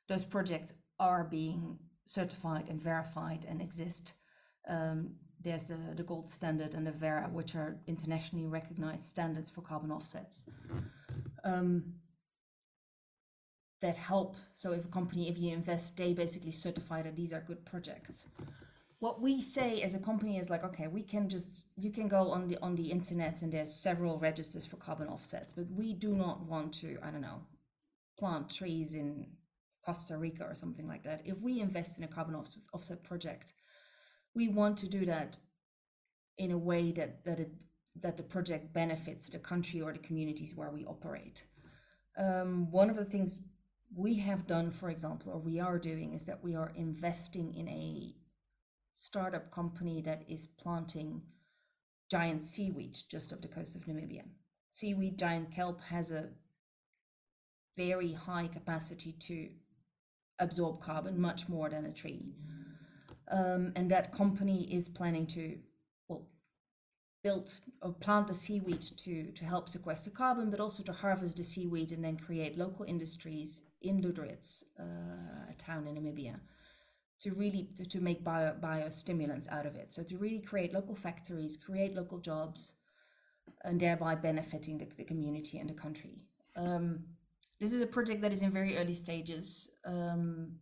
those 0.09 0.25
projects 0.25 0.73
are 0.99 1.25
being 1.25 1.79
certified 2.07 2.69
and 2.69 2.81
verified 2.81 3.45
and 3.49 3.61
exist. 3.61 4.15
Um, 4.67 5.17
there's 5.41 5.65
the, 5.65 5.79
the 5.95 6.03
gold 6.03 6.31
standard 6.31 6.75
and 6.75 6.87
the 6.87 6.91
Verra, 6.93 7.29
which 7.31 7.55
are 7.55 7.79
internationally 7.87 8.47
recognized 8.47 9.05
standards 9.07 9.51
for 9.51 9.61
carbon 9.61 9.93
offsets. 9.93 10.49
Um, 11.45 11.95
that 13.81 13.97
help. 13.97 14.37
So 14.55 14.73
if 14.73 14.85
a 14.85 14.89
company, 14.89 15.29
if 15.29 15.39
you 15.39 15.53
invest, 15.53 15.97
they 15.97 16.13
basically 16.13 16.53
certify 16.53 17.03
that 17.03 17.17
these 17.17 17.33
are 17.33 17.41
good 17.41 17.65
projects. 17.65 18.29
What 19.01 19.21
we 19.21 19.41
say 19.41 19.81
as 19.83 19.95
a 19.95 20.01
company 20.01 20.39
is 20.39 20.51
like, 20.51 20.65
okay, 20.65 20.89
we 20.89 21.03
can 21.03 21.29
just 21.29 21.67
you 21.77 21.93
can 21.93 22.09
go 22.09 22.31
on 22.31 22.49
the 22.49 22.59
on 22.61 22.75
the 22.75 22.91
internet 22.91 23.43
and 23.43 23.53
there's 23.53 23.73
several 23.73 24.19
registers 24.19 24.67
for 24.67 24.77
carbon 24.77 25.09
offsets, 25.09 25.53
but 25.53 25.67
we 25.71 25.95
do 25.95 26.17
not 26.17 26.47
want 26.47 26.75
to, 26.75 26.99
I 27.03 27.11
don't 27.11 27.21
know, 27.21 27.43
plant 28.19 28.51
trees 28.51 28.95
in 28.95 29.29
Costa 29.87 30.19
Rica 30.19 30.45
or 30.45 30.57
something 30.57 30.89
like 30.89 31.05
that. 31.05 31.23
If 31.25 31.43
we 31.43 31.61
invest 31.61 31.99
in 31.99 32.05
a 32.05 32.09
carbon 32.09 32.35
offset 32.75 33.05
project, 33.05 33.53
we 34.35 34.49
want 34.49 34.77
to 34.79 34.89
do 34.89 35.07
that 35.07 35.37
in 36.37 36.51
a 36.51 36.59
way 36.59 36.91
that 36.93 37.25
that 37.25 37.39
it 37.39 37.53
that 38.01 38.17
the 38.17 38.23
project 38.23 38.73
benefits 38.73 39.31
the 39.31 39.39
country 39.39 39.81
or 39.81 39.93
the 39.93 39.99
communities 39.99 40.55
where 40.57 40.71
we 40.71 40.85
operate. 40.85 41.45
Um, 42.17 42.71
one 42.71 42.91
of 42.91 42.97
the 42.97 43.05
things 43.05 43.39
we 43.95 44.15
have 44.19 44.47
done, 44.47 44.71
for 44.71 44.91
example, 44.91 45.33
or 45.33 45.39
we 45.39 45.59
are 45.59 45.79
doing, 45.79 46.15
is 46.15 46.25
that 46.25 46.43
we 46.43 46.55
are 46.55 46.73
investing 46.75 47.55
in 47.55 47.69
a 47.69 48.15
startup 48.93 49.51
company 49.51 50.03
that 50.03 50.25
is 50.29 50.47
planting 50.47 51.23
giant 52.11 52.45
seaweed 52.45 52.97
just 53.11 53.33
off 53.33 53.41
the 53.41 53.49
coast 53.49 53.77
of 53.77 53.83
Namibia. 53.87 54.25
Seaweed, 54.69 55.19
giant 55.19 55.53
kelp, 55.53 55.83
has 55.85 56.11
a 56.11 56.31
very 57.77 58.13
high 58.13 58.49
capacity 58.49 59.13
to 59.13 59.49
absorb 60.39 60.81
carbon, 60.81 61.21
much 61.21 61.49
more 61.49 61.69
than 61.69 61.85
a 61.85 61.93
tree. 61.93 62.35
Um, 63.31 63.73
and 63.77 63.91
that 63.91 64.13
company 64.13 64.73
is 64.73 64.89
planning 64.89 65.27
to 65.29 65.59
build 67.23 67.53
or 67.83 67.93
plant 67.93 68.29
the 68.29 68.35
seaweed 68.35 68.83
to 68.83 69.33
to 69.33 69.45
help 69.45 69.69
sequester 69.69 70.11
carbon, 70.11 70.51
but 70.51 70.61
also 70.61 70.83
to 70.83 70.93
harvest 70.93 71.37
the 71.37 71.43
seaweed 71.43 71.93
and 71.93 72.05
then 72.05 72.17
create 72.17 72.59
local 72.59 72.85
industries 72.85 73.63
in 73.83 74.03
Lüderitz, 74.03 74.65
uh, 74.79 75.51
a 75.51 75.55
town 75.59 75.87
in 75.87 75.97
Namibia, 75.97 76.41
to 77.21 77.35
really 77.35 77.71
to, 77.77 77.85
to 77.85 78.01
make 78.01 78.25
bio 78.25 78.55
biostimulants 78.61 79.51
out 79.51 79.67
of 79.67 79.77
it. 79.77 79.93
So 79.93 80.03
to 80.05 80.17
really 80.19 80.41
create 80.41 80.73
local 80.73 80.95
factories, 80.95 81.57
create 81.57 81.95
local 81.95 82.19
jobs, 82.19 82.75
and 83.65 83.81
thereby 83.81 84.15
benefiting 84.15 84.79
the, 84.79 84.87
the 84.97 85.05
community 85.05 85.59
and 85.59 85.69
the 85.69 85.75
country. 85.75 86.23
Um, 86.57 87.05
this 87.61 87.73
is 87.73 87.83
a 87.83 87.87
project 87.87 88.23
that 88.23 88.33
is 88.33 88.43
in 88.43 88.51
very 88.51 88.77
early 88.77 88.95
stages. 88.95 89.71
Um, 89.85 90.59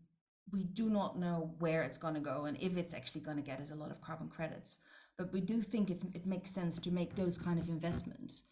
we 0.52 0.64
do 0.64 0.88
not 0.88 1.18
know 1.18 1.54
where 1.58 1.82
it's 1.82 1.98
going 1.98 2.14
to 2.14 2.20
go 2.20 2.44
and 2.44 2.56
if 2.60 2.76
it's 2.76 2.94
actually 2.94 3.20
going 3.20 3.36
to 3.36 3.42
get 3.42 3.60
us 3.60 3.70
a 3.70 3.74
lot 3.74 3.90
of 3.90 4.00
carbon 4.00 4.28
credits. 4.28 4.78
But 5.18 5.32
we 5.32 5.40
do 5.40 5.62
think 5.62 5.90
it 5.90 6.26
makes 6.26 6.50
sense 6.50 6.78
to 6.80 6.90
make 6.90 7.14
those 7.14 7.38
kind 7.38 7.58
of 7.58 7.68
investments 7.68 8.44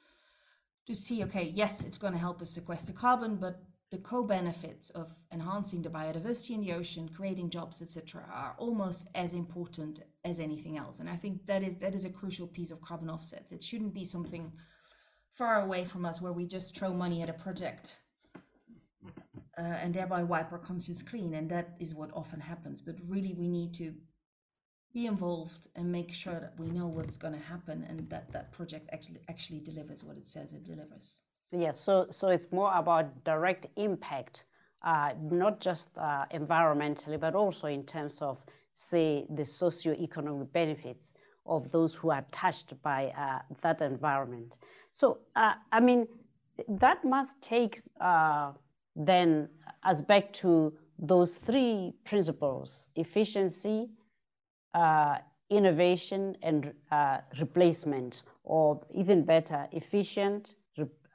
to 0.87 0.95
see, 0.95 1.23
okay, 1.25 1.51
yes, 1.55 1.85
it's 1.85 1.99
going 1.99 2.13
to 2.13 2.19
help 2.19 2.43
us 2.43 2.51
sequester 2.51 2.93
carbon, 2.93 3.37
but 3.37 3.63
the 3.91 3.99
co-benefits 3.99 4.91
of 4.91 5.15
enhancing 5.33 5.83
the 5.83 5.89
biodiversity 5.89 6.51
in 6.51 6.61
the 6.61 6.73
ocean, 6.73 7.09
creating 7.09 7.51
jobs, 7.51 7.81
etc., 7.81 8.25
are 8.33 8.55
almost 8.59 9.09
as 9.15 9.35
important 9.35 10.01
as 10.25 10.41
anything 10.41 10.77
else. 10.77 11.01
And 11.01 11.09
I 11.09 11.17
think 11.17 11.47
that 11.47 11.63
is 11.63 11.77
that 11.77 11.95
is 11.95 12.05
a 12.05 12.11
crucial 12.11 12.47
piece 12.47 12.71
of 12.71 12.81
carbon 12.81 13.09
offsets. 13.09 13.53
It 13.53 13.63
shouldn't 13.63 13.95
be 13.95 14.05
something 14.05 14.53
far 15.33 15.61
away 15.61 15.85
from 15.85 16.05
us 16.05 16.21
where 16.21 16.33
we 16.33 16.47
just 16.47 16.77
throw 16.77 16.93
money 16.93 17.23
at 17.23 17.29
a 17.29 17.35
project 17.35 18.01
uh, 19.57 19.63
and 19.63 19.95
thereby 19.95 20.23
wipe 20.23 20.53
our 20.53 20.59
conscience 20.59 21.03
clean. 21.03 21.35
And 21.35 21.51
that 21.51 21.77
is 21.79 21.95
what 21.95 22.11
often 22.15 22.41
happens. 22.41 22.81
But 22.81 22.97
really, 23.09 23.35
we 23.35 23.49
need 23.49 23.75
to 23.75 23.95
be 24.95 25.07
involved 25.07 25.67
and 25.75 25.91
make 25.91 26.15
sure 26.15 26.39
that 26.39 26.55
we 26.57 26.69
know 26.69 26.87
what's 26.87 27.17
going 27.17 27.35
to 27.35 27.41
happen 27.41 27.85
and 27.89 28.09
that 28.09 28.33
that 28.33 28.53
project 28.53 28.89
actually 28.93 29.21
actually 29.29 29.61
delivers 29.61 30.05
what 30.05 30.17
it 30.17 30.29
says 30.29 30.55
it 30.55 30.65
delivers. 30.65 31.23
Yeah, 31.51 31.73
so 31.73 32.07
so 32.11 32.29
it's 32.29 32.51
more 32.53 32.73
about 32.75 33.25
direct 33.25 33.67
impact, 33.77 34.45
uh, 34.83 35.13
not 35.31 35.61
just 35.61 35.89
uh, 35.99 36.25
environmentally, 36.33 37.19
but 37.19 37.35
also 37.35 37.67
in 37.67 37.83
terms 37.85 38.19
of 38.23 38.39
say 38.75 39.27
the 39.31 39.45
socio-economic 39.45 40.53
benefits 40.53 41.13
of 41.47 41.71
those 41.71 41.95
who 41.95 42.11
are 42.11 42.25
touched 42.33 42.81
by 42.83 43.13
uh, 43.19 43.41
that 43.63 43.81
environment. 43.83 44.59
So 44.93 45.19
uh, 45.35 45.55
I 45.73 45.81
mean, 45.81 46.07
that 46.69 47.05
must 47.05 47.43
take 47.43 47.83
uh, 48.01 48.53
then 48.95 49.49
us 49.83 50.01
back 50.01 50.33
to 50.35 50.73
those 50.99 51.39
three 51.39 51.93
principles 52.05 52.89
efficiency, 52.95 53.89
uh, 54.75 55.17
innovation, 55.51 56.37
and 56.43 56.73
uh, 56.91 57.19
replacement, 57.39 58.23
or 58.45 58.81
even 58.91 59.25
better, 59.25 59.69
efficient, 59.73 60.55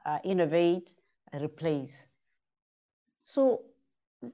uh, 0.06 0.18
innovate, 0.24 0.94
replace. 1.34 2.08
So 3.24 3.62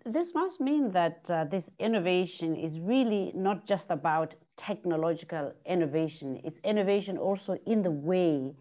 this 0.06 0.34
must 0.34 0.62
mean 0.62 0.92
that 0.92 1.30
uh, 1.30 1.44
this 1.46 1.70
innovation 1.80 2.56
is 2.56 2.80
really 2.80 3.32
not 3.36 3.66
just 3.66 3.92
about 3.92 4.36
technological 4.58 5.54
innovation, 5.66 6.40
it's 6.44 6.60
innovation 6.64 7.18
also 7.18 7.58
in 7.66 7.84
the 7.84 7.92
way 7.92 8.56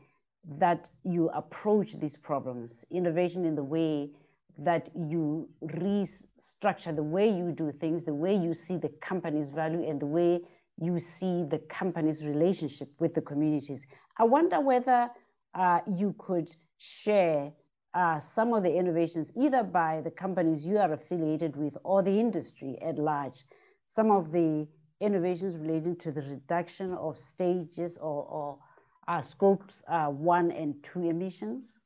that 0.59 0.90
you 1.05 1.31
approach 1.31 1.98
these 1.98 2.16
problems, 2.16 2.85
innovation 2.90 3.44
in 3.44 3.55
the 3.55 3.62
way 3.62 4.11
that 4.59 4.90
you 4.94 5.48
restructure 5.66 6.94
the 6.94 7.03
way 7.03 7.29
you 7.29 7.50
do 7.53 7.72
things, 7.72 8.05
the 8.05 8.14
way 8.14 8.35
you 8.37 8.53
see 8.53 8.77
the 8.77 8.90
company's 9.00 9.50
value, 9.50 9.83
and 9.88 10.00
the 10.00 10.07
way 10.07 10.40
you 10.80 10.98
see 10.98 11.44
the 11.44 11.58
company's 11.68 12.24
relationship 12.24 12.88
with 12.98 13.14
the 13.14 13.20
communities. 13.20 13.87
I 14.18 14.24
wonder 14.24 14.60
whether 14.60 15.10
uh, 15.54 15.80
you 15.87 16.14
could 16.18 16.54
share 16.78 17.52
uh, 17.94 18.18
some 18.18 18.52
of 18.52 18.64
the 18.64 18.74
innovations, 18.74 19.32
either 19.37 19.62
by 19.62 20.00
the 20.00 20.10
companies 20.10 20.66
you 20.66 20.78
are 20.78 20.92
affiliated 20.92 21.56
with 21.56 21.76
or 21.84 22.02
the 22.02 22.18
industry 22.18 22.76
at 22.82 22.98
large, 22.98 23.44
some 23.87 24.10
of 24.10 24.32
the 24.32 24.66
innovations 25.00 25.56
relating 25.56 25.96
to 25.96 26.10
the 26.10 26.22
reduction 26.22 26.92
of 26.94 27.16
stages 27.16 27.98
or, 27.98 28.24
or 28.24 28.58
uh, 29.06 29.22
scopes 29.22 29.84
uh, 29.88 30.06
one 30.06 30.50
and 30.50 30.82
two 30.82 31.08
emissions? 31.08 31.78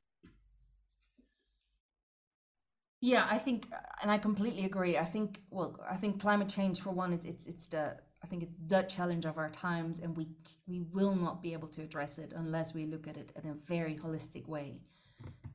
Yeah, 3.00 3.26
I 3.30 3.38
think, 3.38 3.68
and 4.02 4.10
I 4.10 4.18
completely 4.18 4.64
agree. 4.64 4.96
I 4.96 5.04
think, 5.04 5.42
well, 5.50 5.78
I 5.88 5.94
think 5.94 6.20
climate 6.20 6.48
change, 6.48 6.80
for 6.80 6.90
one, 6.90 7.12
it's 7.12 7.26
it's 7.26 7.46
it's 7.46 7.66
the 7.68 7.96
I 8.28 8.30
think 8.30 8.42
it's 8.42 8.58
the 8.66 8.82
challenge 8.82 9.24
of 9.24 9.38
our 9.38 9.48
times, 9.48 9.98
and 9.98 10.14
we 10.14 10.28
we 10.66 10.80
will 10.80 11.14
not 11.14 11.42
be 11.42 11.54
able 11.54 11.68
to 11.68 11.80
address 11.80 12.18
it 12.18 12.34
unless 12.36 12.74
we 12.74 12.84
look 12.84 13.08
at 13.08 13.16
it 13.16 13.32
in 13.42 13.48
a 13.48 13.54
very 13.54 13.96
holistic 13.96 14.46
way. 14.46 14.82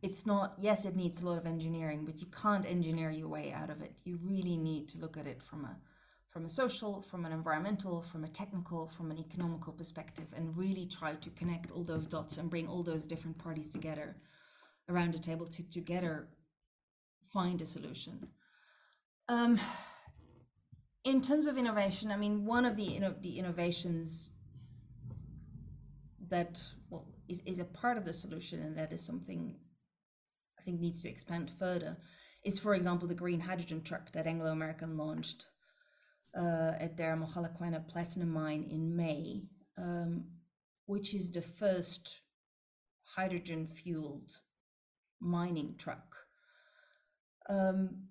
It's 0.02 0.26
not. 0.26 0.56
Yes, 0.58 0.84
it 0.84 0.96
needs 0.96 1.22
a 1.22 1.26
lot 1.28 1.38
of 1.38 1.46
engineering, 1.46 2.04
but 2.04 2.20
you 2.20 2.26
can't 2.26 2.66
engineer 2.66 3.12
your 3.12 3.28
way 3.28 3.54
out 3.54 3.70
of 3.70 3.82
it. 3.84 3.94
You 4.06 4.18
really 4.24 4.58
need 4.58 4.90
to 4.90 4.98
look 4.98 5.18
at 5.18 5.28
it 5.28 5.44
from 5.44 5.66
a 5.66 5.78
from 6.32 6.46
a 6.46 6.50
social, 6.50 7.00
from 7.00 7.26
an 7.26 7.32
environmental, 7.32 8.02
from 8.02 8.24
a 8.24 8.28
technical, 8.28 8.88
from 8.88 9.12
an 9.12 9.20
economical 9.20 9.72
perspective, 9.72 10.30
and 10.36 10.58
really 10.58 10.88
try 10.88 11.14
to 11.14 11.30
connect 11.30 11.70
all 11.70 11.84
those 11.84 12.08
dots 12.08 12.40
and 12.40 12.50
bring 12.50 12.68
all 12.68 12.82
those 12.82 13.06
different 13.06 13.38
parties 13.38 13.70
together 13.70 14.16
around 14.90 15.14
the 15.14 15.20
table 15.20 15.46
to 15.46 15.62
together 15.70 16.28
find 17.32 17.62
a 17.62 17.68
solution. 17.68 18.30
Um, 19.30 19.60
in 21.04 21.22
terms 21.22 21.48
of 21.48 21.58
innovation, 21.58 22.12
I 22.12 22.18
mean, 22.18 22.46
one 22.46 22.66
of 22.66 22.76
the 22.76 23.00
know, 23.00 23.14
the 23.20 23.38
innovations 23.38 24.34
that 26.30 26.62
well 26.90 27.08
is, 27.28 27.42
is 27.46 27.60
a 27.60 27.66
part 27.66 27.98
of 27.98 28.06
the 28.06 28.14
solution, 28.14 28.60
and 28.62 28.78
that 28.78 28.94
is 28.94 29.06
something 29.06 29.58
I 30.60 30.64
think 30.64 30.80
needs 30.80 31.02
to 31.04 31.10
expand 31.10 31.52
further, 31.52 31.98
is 32.46 32.60
for 32.60 32.74
example 32.74 33.08
the 33.08 33.16
green 33.16 33.42
hydrogen 33.42 33.82
truck 33.84 34.12
that 34.14 34.28
Anglo 34.28 34.52
American 34.52 34.98
launched 34.98 35.46
uh, 36.38 36.74
at 36.80 36.98
their 36.98 37.16
Mogalakwena 37.16 37.88
platinum 37.88 38.32
mine 38.32 38.68
in 38.70 38.96
May, 38.96 39.44
um, 39.78 40.26
which 40.86 41.14
is 41.14 41.32
the 41.32 41.42
first 41.42 42.22
hydrogen 43.16 43.68
fueled 43.68 44.32
mining 45.20 45.76
truck. 45.78 46.16
Um, 47.50 48.08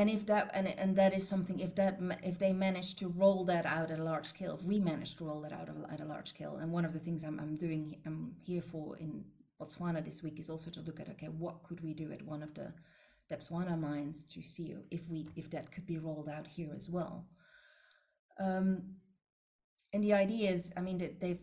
and 0.00 0.08
if 0.08 0.24
that 0.26 0.50
and, 0.54 0.66
and 0.66 0.96
that 0.96 1.12
is 1.12 1.28
something 1.28 1.58
if 1.60 1.74
that 1.74 1.98
if 2.22 2.38
they 2.38 2.52
manage 2.52 2.96
to 2.96 3.08
roll 3.08 3.44
that 3.44 3.66
out 3.66 3.90
at 3.90 3.98
a 3.98 4.02
large 4.02 4.24
scale 4.24 4.54
if 4.54 4.64
we 4.64 4.78
manage 4.78 5.14
to 5.16 5.24
roll 5.24 5.42
that 5.42 5.52
out 5.52 5.68
at 5.92 6.00
a 6.00 6.04
large 6.04 6.28
scale 6.28 6.56
and 6.56 6.72
one 6.72 6.86
of 6.86 6.94
the 6.94 6.98
things 6.98 7.22
i'm, 7.22 7.38
I'm 7.38 7.56
doing 7.56 8.00
i'm 8.06 8.36
here 8.42 8.62
for 8.62 8.96
in 8.96 9.24
botswana 9.60 10.02
this 10.02 10.22
week 10.22 10.40
is 10.40 10.48
also 10.48 10.70
to 10.70 10.80
look 10.80 11.00
at 11.00 11.10
okay 11.10 11.26
what 11.26 11.62
could 11.64 11.82
we 11.82 11.92
do 11.92 12.10
at 12.12 12.22
one 12.22 12.42
of 12.42 12.54
the 12.54 12.72
Debswana 13.30 13.78
mines 13.78 14.24
to 14.24 14.42
see 14.42 14.74
if 14.90 15.08
we 15.10 15.28
if 15.36 15.50
that 15.50 15.70
could 15.70 15.86
be 15.86 15.98
rolled 15.98 16.28
out 16.28 16.48
here 16.48 16.72
as 16.74 16.90
well. 16.90 17.28
Um, 18.40 18.96
and 19.92 20.02
the 20.02 20.14
idea 20.14 20.50
is 20.50 20.72
i 20.76 20.80
mean 20.80 20.98
that 20.98 21.20
they've 21.20 21.42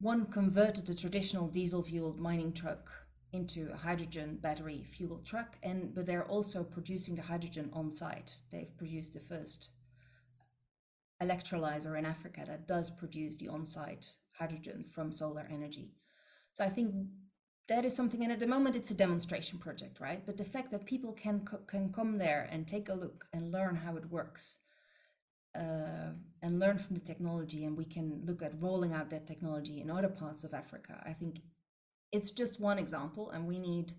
one 0.00 0.26
converted 0.26 0.88
a 0.88 0.94
traditional 0.94 1.48
diesel 1.48 1.82
fueled 1.82 2.20
mining 2.20 2.52
truck 2.52 3.07
into 3.32 3.70
a 3.72 3.76
hydrogen 3.76 4.38
battery 4.40 4.84
fuel 4.84 5.20
truck 5.24 5.58
and 5.62 5.94
but 5.94 6.06
they're 6.06 6.26
also 6.26 6.64
producing 6.64 7.16
the 7.16 7.22
hydrogen 7.22 7.70
on 7.72 7.90
site. 7.90 8.40
They've 8.50 8.76
produced 8.76 9.14
the 9.14 9.20
first 9.20 9.70
electrolyzer 11.22 11.98
in 11.98 12.06
africa 12.06 12.44
that 12.46 12.68
does 12.68 12.90
produce 12.90 13.36
the 13.38 13.48
on-site 13.48 14.14
hydrogen 14.38 14.84
from 14.84 15.12
solar 15.12 15.46
energy. 15.50 15.94
So 16.52 16.64
i 16.64 16.68
think 16.68 16.94
that 17.68 17.84
is 17.84 17.94
something 17.94 18.22
and 18.22 18.32
at 18.32 18.40
the 18.40 18.46
moment 18.46 18.76
it's 18.76 18.90
a 18.90 18.94
demonstration 18.94 19.58
project 19.58 20.00
right? 20.00 20.24
But 20.24 20.36
the 20.38 20.44
fact 20.44 20.70
that 20.70 20.86
people 20.86 21.12
can 21.12 21.46
can 21.66 21.92
come 21.92 22.18
there 22.18 22.48
and 22.50 22.66
take 22.66 22.88
a 22.88 22.94
look 22.94 23.26
and 23.32 23.52
learn 23.52 23.76
how 23.76 23.96
it 23.96 24.10
works 24.10 24.58
uh, 25.54 26.12
and 26.42 26.58
learn 26.58 26.78
from 26.78 26.94
the 26.94 27.04
technology 27.04 27.64
and 27.64 27.76
we 27.76 27.84
can 27.84 28.22
look 28.24 28.42
at 28.42 28.60
rolling 28.60 28.92
out 28.92 29.10
that 29.10 29.26
technology 29.26 29.80
in 29.80 29.90
other 29.90 30.08
parts 30.08 30.44
of 30.44 30.54
africa 30.54 31.02
i 31.06 31.12
think 31.12 31.40
it's 32.12 32.30
just 32.30 32.60
one 32.60 32.78
example, 32.78 33.30
and 33.30 33.46
we 33.46 33.58
need 33.58 33.92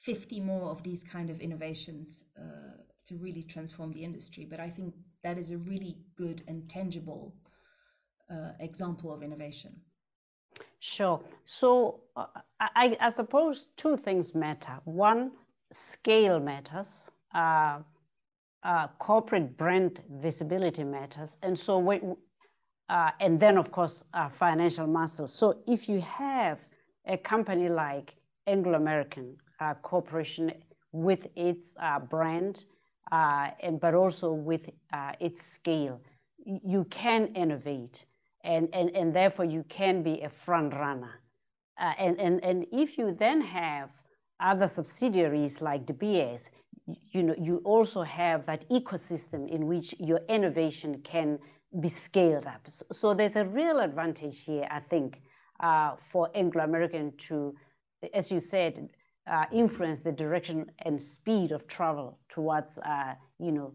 50 0.00 0.40
more 0.40 0.70
of 0.70 0.82
these 0.82 1.02
kind 1.02 1.30
of 1.30 1.40
innovations 1.40 2.24
uh, 2.38 2.82
to 3.06 3.16
really 3.16 3.42
transform 3.42 3.92
the 3.92 4.04
industry. 4.04 4.46
But 4.48 4.60
I 4.60 4.70
think 4.70 4.94
that 5.22 5.38
is 5.38 5.50
a 5.50 5.58
really 5.58 5.96
good 6.16 6.42
and 6.46 6.68
tangible 6.68 7.34
uh, 8.30 8.52
example 8.60 9.12
of 9.12 9.22
innovation. 9.22 9.80
Sure. 10.80 11.20
So 11.44 12.00
uh, 12.16 12.26
I, 12.60 12.96
I, 13.00 13.10
suppose 13.10 13.68
two 13.76 13.96
things 13.96 14.34
matter. 14.34 14.78
One, 14.84 15.32
scale 15.72 16.38
matters. 16.40 17.10
Uh, 17.34 17.80
uh, 18.62 18.88
corporate 18.98 19.56
brand 19.56 20.00
visibility 20.20 20.82
matters, 20.82 21.36
and 21.42 21.56
so 21.56 21.78
we, 21.78 22.00
uh, 22.88 23.10
and 23.20 23.38
then 23.38 23.58
of 23.58 23.70
course 23.70 24.02
financial 24.32 24.88
muscle. 24.88 25.28
So 25.28 25.58
if 25.68 25.88
you 25.88 26.00
have 26.00 26.64
a 27.06 27.16
company 27.16 27.68
like 27.68 28.14
Anglo 28.46 28.74
American 28.74 29.36
uh, 29.60 29.74
Corporation 29.82 30.52
with 30.92 31.26
its 31.36 31.74
uh, 31.80 31.98
brand, 31.98 32.64
uh, 33.12 33.48
and 33.62 33.80
but 33.80 33.94
also 33.94 34.32
with 34.32 34.70
uh, 34.92 35.12
its 35.20 35.44
scale, 35.44 36.00
you 36.44 36.84
can 36.90 37.26
innovate, 37.34 38.06
and, 38.44 38.68
and, 38.72 38.90
and 38.96 39.14
therefore 39.14 39.44
you 39.44 39.64
can 39.68 40.02
be 40.02 40.20
a 40.22 40.28
front 40.28 40.72
runner. 40.74 41.20
Uh, 41.80 41.92
and, 41.98 42.18
and, 42.18 42.42
and 42.42 42.66
if 42.72 42.96
you 42.96 43.14
then 43.18 43.40
have 43.40 43.90
other 44.40 44.68
subsidiaries 44.68 45.60
like 45.60 45.86
De 45.86 45.92
Beers, 45.92 46.50
you 47.12 47.22
know, 47.22 47.34
you 47.38 47.60
also 47.64 48.02
have 48.02 48.46
that 48.46 48.68
ecosystem 48.70 49.48
in 49.48 49.66
which 49.66 49.94
your 49.98 50.20
innovation 50.28 51.00
can 51.02 51.38
be 51.80 51.88
scaled 51.88 52.46
up. 52.46 52.66
So, 52.68 52.84
so 52.92 53.14
there's 53.14 53.36
a 53.36 53.44
real 53.44 53.80
advantage 53.80 54.42
here, 54.44 54.66
I 54.70 54.80
think, 54.80 55.20
for 56.10 56.30
Anglo-American 56.34 57.12
to, 57.28 57.54
as 58.14 58.30
you 58.30 58.40
said, 58.40 58.88
uh, 59.26 59.44
influence 59.52 60.00
the 60.00 60.12
direction 60.12 60.70
and 60.80 61.00
speed 61.00 61.52
of 61.52 61.66
travel 61.66 62.18
towards, 62.28 62.78
uh, 62.78 63.14
you 63.38 63.52
know, 63.52 63.74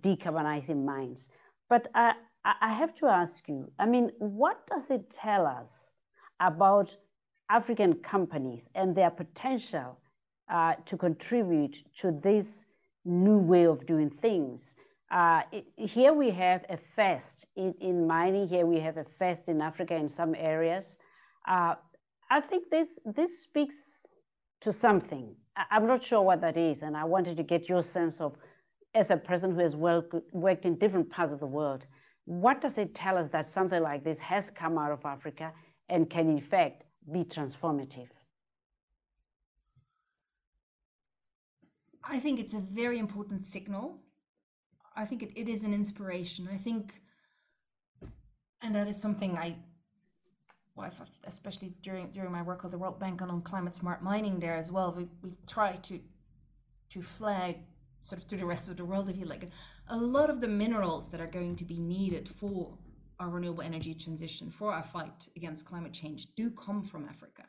decarbonizing 0.00 0.84
mines. 0.84 1.28
But 1.68 1.88
uh, 1.94 2.14
I 2.44 2.72
have 2.72 2.94
to 2.94 3.06
ask 3.06 3.48
you, 3.48 3.70
I 3.78 3.86
mean, 3.86 4.10
what 4.18 4.66
does 4.66 4.90
it 4.90 5.10
tell 5.10 5.46
us 5.46 5.96
about 6.40 6.96
African 7.50 7.94
companies 7.94 8.70
and 8.74 8.94
their 8.94 9.10
potential 9.10 9.98
uh, 10.48 10.74
to 10.86 10.96
contribute 10.96 11.84
to 11.98 12.12
this 12.22 12.64
new 13.04 13.38
way 13.38 13.66
of 13.66 13.86
doing 13.86 14.08
things? 14.08 14.74
Uh, 15.10 15.42
here 15.76 16.12
we 16.12 16.30
have 16.30 16.64
a 16.68 16.76
first 16.76 17.46
in, 17.56 17.74
in, 17.80 18.06
mining. 18.06 18.46
Here 18.46 18.64
we 18.64 18.78
have 18.78 18.96
a 18.96 19.04
first 19.18 19.48
in 19.48 19.60
Africa 19.60 19.94
in 19.94 20.08
some 20.08 20.36
areas. 20.36 20.98
Uh, 21.48 21.74
I 22.30 22.40
think 22.40 22.70
this 22.70 22.98
this 23.04 23.42
speaks 23.42 24.06
to 24.60 24.72
something. 24.72 25.34
I'm 25.70 25.86
not 25.86 26.04
sure 26.04 26.22
what 26.22 26.40
that 26.42 26.56
is, 26.56 26.82
and 26.82 26.96
I 26.96 27.04
wanted 27.04 27.36
to 27.38 27.42
get 27.42 27.68
your 27.68 27.82
sense 27.82 28.20
of, 28.20 28.36
as 28.94 29.10
a 29.10 29.16
person 29.16 29.52
who 29.52 29.60
has 29.60 29.74
worked 29.74 30.64
in 30.64 30.76
different 30.76 31.10
parts 31.10 31.32
of 31.32 31.40
the 31.40 31.46
world, 31.46 31.86
what 32.24 32.60
does 32.60 32.78
it 32.78 32.94
tell 32.94 33.18
us 33.18 33.28
that 33.30 33.48
something 33.48 33.82
like 33.82 34.04
this 34.04 34.20
has 34.20 34.50
come 34.50 34.78
out 34.78 34.92
of 34.92 35.04
Africa 35.04 35.52
and 35.88 36.08
can 36.08 36.30
in 36.30 36.40
fact 36.40 36.84
be 37.10 37.24
transformative? 37.24 38.08
I 42.04 42.18
think 42.20 42.38
it's 42.38 42.54
a 42.54 42.60
very 42.60 42.98
important 42.98 43.46
signal. 43.46 43.98
I 44.96 45.04
think 45.04 45.22
it, 45.22 45.32
it 45.36 45.48
is 45.48 45.64
an 45.64 45.72
inspiration. 45.72 46.48
I 46.52 46.56
think, 46.56 47.00
and 48.62 48.74
that 48.74 48.88
is 48.88 49.00
something 49.00 49.36
I 49.36 49.56
especially 51.26 51.74
during 51.82 52.10
during 52.10 52.32
my 52.32 52.42
work 52.42 52.62
with 52.62 52.72
the 52.72 52.78
World 52.78 52.98
Bank 52.98 53.20
on, 53.20 53.30
on 53.30 53.42
climate 53.42 53.74
smart 53.74 54.02
mining 54.02 54.40
there 54.40 54.56
as 54.56 54.72
well, 54.72 54.94
we, 54.96 55.08
we 55.22 55.36
try 55.46 55.72
to 55.72 56.00
to 56.90 57.02
flag 57.02 57.56
sort 58.02 58.20
of 58.20 58.28
to 58.28 58.36
the 58.36 58.46
rest 58.46 58.70
of 58.70 58.76
the 58.76 58.84
world, 58.84 59.08
if 59.08 59.16
you 59.16 59.26
like, 59.26 59.50
a 59.88 59.96
lot 59.96 60.30
of 60.30 60.40
the 60.40 60.48
minerals 60.48 61.10
that 61.10 61.20
are 61.20 61.26
going 61.26 61.54
to 61.56 61.64
be 61.64 61.78
needed 61.78 62.28
for 62.28 62.78
our 63.18 63.28
renewable 63.28 63.62
energy 63.62 63.94
transition, 63.94 64.48
for 64.48 64.72
our 64.72 64.82
fight 64.82 65.28
against 65.36 65.66
climate 65.66 65.92
change, 65.92 66.34
do 66.34 66.50
come 66.50 66.82
from 66.82 67.04
Africa. 67.04 67.44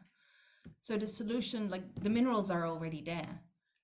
So 0.82 0.98
the 0.98 1.08
solution, 1.08 1.70
like 1.70 1.84
the 2.02 2.10
minerals 2.10 2.52
are 2.52 2.68
already 2.68 3.02
there. 3.02 3.40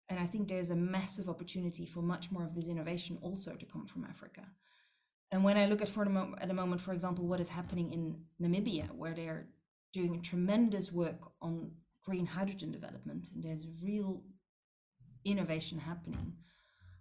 And 0.10 0.20
I 0.20 0.26
think 0.26 0.48
there's 0.48 0.72
a 0.72 0.76
massive 0.76 1.28
opportunity 1.30 1.86
for 1.86 2.02
much 2.02 2.32
more 2.32 2.44
of 2.44 2.56
this 2.56 2.68
innovation 2.68 3.18
also 3.22 3.54
to 3.56 3.66
come 3.66 3.86
from 3.86 4.06
Africa. 4.06 4.42
And 5.32 5.44
when 5.44 5.58
I 5.58 5.66
look 5.66 5.82
at 5.82 5.90
for 5.90 6.06
the 6.06 6.10
mo- 6.10 6.36
at 6.40 6.48
the 6.48 6.54
moment, 6.54 6.82
for 6.82 6.94
example, 6.94 7.26
what 7.26 7.42
is 7.42 7.50
happening 7.50 7.92
in 7.92 8.22
Namibia, 8.42 8.92
where 8.92 9.14
they're 9.14 9.48
doing 9.92 10.22
tremendous 10.22 10.92
work 10.92 11.32
on 11.42 11.72
green 12.06 12.28
hydrogen 12.28 12.72
development, 12.72 13.30
and 13.34 13.44
there's 13.44 13.68
real 13.84 14.24
innovation 15.26 15.80
happening. 15.80 16.34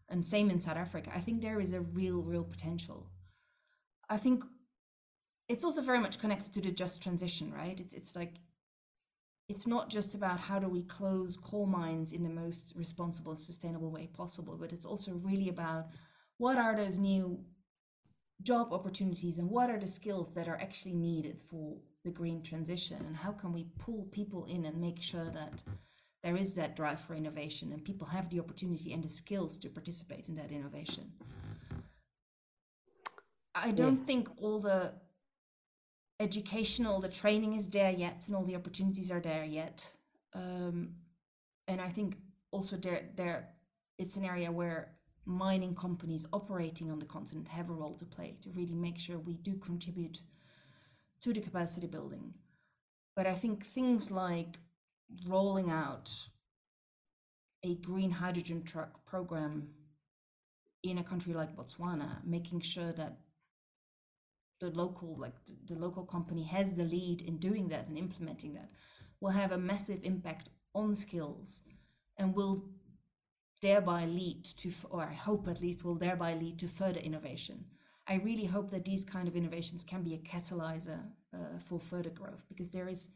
And 0.09 0.25
same 0.25 0.51
in 0.51 0.61
South 0.61 0.77
Africa. 0.77 1.11
I 1.15 1.21
think 1.21 1.43
there 1.43 1.61
is 1.61 1.73
a 1.73 1.81
real, 1.81 2.21
real 2.23 2.45
potential. 2.45 3.11
I 4.09 4.17
think 4.17 4.45
it's 5.49 5.65
also 5.65 5.83
very 5.83 6.01
much 6.01 6.19
connected 6.19 6.53
to 6.55 6.61
the 6.61 6.73
just 6.73 7.03
transition, 7.03 7.53
right? 7.53 7.79
It's 7.81 7.95
it's 7.95 8.17
like 8.17 8.35
it's 9.49 9.67
not 9.67 9.91
just 9.91 10.15
about 10.15 10.41
how 10.41 10.59
do 10.59 10.69
we 10.69 10.83
close 10.83 11.37
coal 11.37 11.67
mines 11.67 12.13
in 12.13 12.23
the 12.23 12.29
most 12.29 12.73
responsible, 12.77 13.37
sustainable 13.37 13.91
way 13.91 14.09
possible, 14.13 14.57
but 14.57 14.73
it's 14.73 14.87
also 14.87 15.13
really 15.13 15.49
about 15.49 15.87
what 16.39 16.59
are 16.59 16.77
those 16.77 16.99
new 16.99 17.45
job 18.43 18.73
opportunities 18.73 19.39
and 19.39 19.49
what 19.49 19.71
are 19.71 19.79
the 19.79 19.87
skills 19.87 20.35
that 20.35 20.49
are 20.49 20.59
actually 20.61 20.95
needed 20.95 21.41
for 21.41 21.79
the 22.05 22.11
green 22.11 22.43
transition 22.43 22.99
and 23.07 23.17
how 23.17 23.33
can 23.33 23.53
we 23.53 23.67
pull 23.79 24.09
people 24.13 24.45
in 24.45 24.65
and 24.65 24.81
make 24.81 25.03
sure 25.03 25.31
that 25.31 25.63
there 26.23 26.37
is 26.37 26.55
that 26.55 26.77
drive 26.77 27.01
for 27.01 27.15
innovation 27.15 27.73
and 27.73 27.85
people 27.85 28.07
have 28.07 28.29
the 28.31 28.39
opportunity 28.39 28.93
and 28.93 29.03
the 29.03 29.09
skills 29.09 29.57
to 29.57 29.69
participate 29.69 30.29
in 30.29 30.37
that 30.37 30.53
innovation 30.53 31.11
i 33.55 33.71
don't 33.71 33.99
yeah. 33.99 34.05
think 34.05 34.29
all 34.37 34.61
the 34.61 34.93
educational 36.19 37.01
the 37.01 37.09
training 37.09 37.55
is 37.55 37.69
there 37.69 37.91
yet 37.91 38.25
and 38.27 38.35
all 38.35 38.45
the 38.45 38.57
opportunities 38.57 39.11
are 39.11 39.21
there 39.21 39.45
yet 39.45 39.91
um, 40.35 40.91
and 41.69 41.81
i 41.81 41.89
think 41.89 42.17
also 42.51 42.77
there 42.77 43.03
there 43.17 43.49
it's 43.99 44.17
an 44.17 44.25
area 44.25 44.51
where 44.51 44.97
mining 45.27 45.75
companies 45.75 46.27
operating 46.33 46.91
on 46.91 47.01
the 47.01 47.05
continent 47.05 47.49
have 47.49 47.69
a 47.69 47.73
role 47.73 47.95
to 47.95 48.05
play 48.05 48.37
to 48.41 48.49
really 48.51 48.75
make 48.75 48.97
sure 48.97 49.19
we 49.19 49.35
do 49.35 49.57
contribute 49.57 50.21
to 51.21 51.33
the 51.33 51.41
capacity 51.41 51.89
building. 51.89 52.35
But 53.17 53.27
I 53.27 53.35
think 53.35 53.65
things 53.65 54.11
like 54.11 54.59
rolling 55.27 55.71
out 55.71 56.11
a 57.65 57.75
green 57.75 58.13
hydrogen 58.13 58.63
truck 58.63 59.05
program 59.05 59.69
in 60.83 60.99
a 60.99 61.03
country 61.03 61.35
like 61.35 61.57
Botswana, 61.57 62.25
making 62.25 62.61
sure 62.61 62.93
that 62.93 63.19
the 64.61 64.71
local 64.71 65.17
like 65.19 65.35
the, 65.45 65.75
the 65.75 65.81
local 65.81 66.05
company 66.05 66.45
has 66.45 66.75
the 66.75 66.85
lead 66.85 67.23
in 67.23 67.39
doing 67.39 67.69
that 67.69 67.87
and 67.89 67.99
implementing 67.99 68.55
that 68.55 68.71
will 69.21 69.31
have 69.31 69.53
a 69.53 69.59
massive 69.59 70.01
impact 70.03 70.51
on 70.75 70.95
skills 70.95 71.63
and 72.19 72.35
will 72.35 72.65
thereby 73.63 74.05
lead 74.05 74.45
to, 74.45 74.71
or 74.91 75.03
I 75.03 75.15
hope 75.15 75.49
at 75.49 75.61
least 75.61 75.85
will 75.85 75.95
thereby 75.95 76.35
lead 76.35 76.59
to 76.59 76.69
further 76.69 77.01
innovation. 77.01 77.65
I 78.07 78.17
really 78.17 78.45
hope 78.45 78.71
that 78.71 78.85
these 78.85 79.05
kind 79.05 79.27
of 79.27 79.37
innovations 79.37 79.83
can 79.83 80.03
be 80.03 80.15
a 80.15 80.19
catalyzer 80.19 81.01
uh, 81.35 81.59
for 81.59 81.81
further 81.81 82.11
growth 82.11 82.45
because 82.49 82.71
there 82.71 82.89
is 82.89 83.11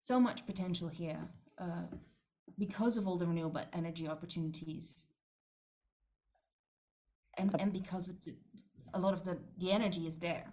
so 0.00 0.20
much 0.20 0.46
potential 0.46 0.88
here 0.88 1.28
uh, 1.58 1.88
because 2.56 2.96
of 2.96 3.06
all 3.08 3.18
the 3.18 3.26
renewable 3.26 3.62
energy 3.72 4.08
opportunities. 4.08 5.08
and, 7.36 7.54
and 7.58 7.72
because 7.72 8.12
a 8.94 8.98
lot 8.98 9.12
of 9.12 9.24
the, 9.24 9.36
the 9.58 9.70
energy 9.70 10.06
is 10.06 10.18
there. 10.18 10.46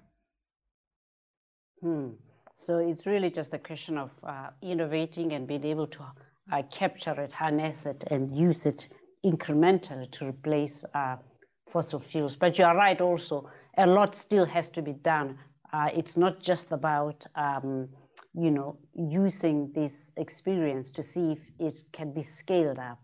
Hmm. 1.81 2.09
So 2.55 2.77
it's 2.79 3.05
really 3.05 3.31
just 3.31 3.53
a 3.53 3.57
question 3.57 3.97
of 3.97 4.11
uh, 4.23 4.49
innovating 4.61 5.33
and 5.33 5.47
being 5.47 5.63
able 5.63 5.87
to 5.87 6.03
uh, 6.51 6.61
capture 6.71 7.19
it, 7.21 7.31
harness 7.31 7.85
it, 7.85 8.03
and 8.11 8.35
use 8.35 8.65
it 8.65 8.89
incrementally 9.25 10.11
to 10.11 10.27
replace 10.27 10.83
uh, 10.93 11.15
fossil 11.69 11.99
fuels. 11.99 12.35
But 12.35 12.59
you 12.59 12.65
are 12.65 12.75
right 12.75 12.99
also, 12.99 13.49
a 13.77 13.87
lot 13.87 14.15
still 14.15 14.45
has 14.45 14.69
to 14.71 14.81
be 14.81 14.93
done. 14.93 15.37
Uh, 15.71 15.89
it's 15.93 16.17
not 16.17 16.41
just 16.41 16.71
about, 16.71 17.25
um, 17.35 17.87
you 18.33 18.51
know, 18.51 18.77
using 18.93 19.71
this 19.73 20.11
experience 20.17 20.91
to 20.91 21.03
see 21.03 21.31
if 21.31 21.39
it 21.59 21.83
can 21.93 22.13
be 22.13 22.21
scaled 22.21 22.79
up. 22.79 22.99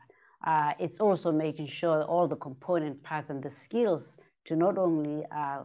Uh, 0.46 0.74
it's 0.80 1.00
also 1.00 1.32
making 1.32 1.68
sure 1.68 2.04
all 2.04 2.28
the 2.28 2.36
component 2.36 3.02
parts 3.02 3.30
and 3.30 3.42
the 3.42 3.50
skills 3.50 4.18
to 4.48 4.56
not 4.56 4.78
only 4.78 5.26
uh, 5.36 5.64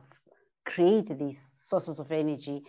create 0.66 1.16
these 1.18 1.38
sources 1.58 1.98
of 1.98 2.12
energy, 2.12 2.62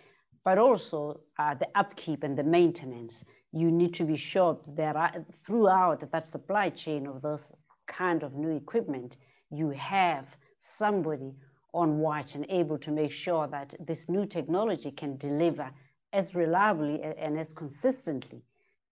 but 0.44 0.58
also 0.58 1.20
uh, 1.38 1.54
the 1.54 1.68
upkeep 1.74 2.22
and 2.22 2.36
the 2.36 2.42
maintenance. 2.42 3.24
You 3.52 3.70
need 3.70 3.94
to 3.94 4.04
be 4.04 4.16
sure 4.16 4.58
that 4.76 5.24
throughout 5.44 6.10
that 6.10 6.24
supply 6.24 6.70
chain 6.70 7.06
of 7.06 7.22
those 7.22 7.52
kind 7.86 8.22
of 8.22 8.34
new 8.34 8.50
equipment, 8.50 9.16
you 9.50 9.70
have 9.70 10.26
somebody 10.58 11.34
on 11.72 11.98
watch 11.98 12.34
and 12.34 12.46
able 12.48 12.78
to 12.78 12.90
make 12.90 13.10
sure 13.10 13.46
that 13.48 13.74
this 13.80 14.08
new 14.08 14.26
technology 14.26 14.90
can 14.90 15.16
deliver 15.16 15.70
as 16.12 16.34
reliably 16.34 17.02
and 17.02 17.38
as 17.38 17.52
consistently 17.52 18.42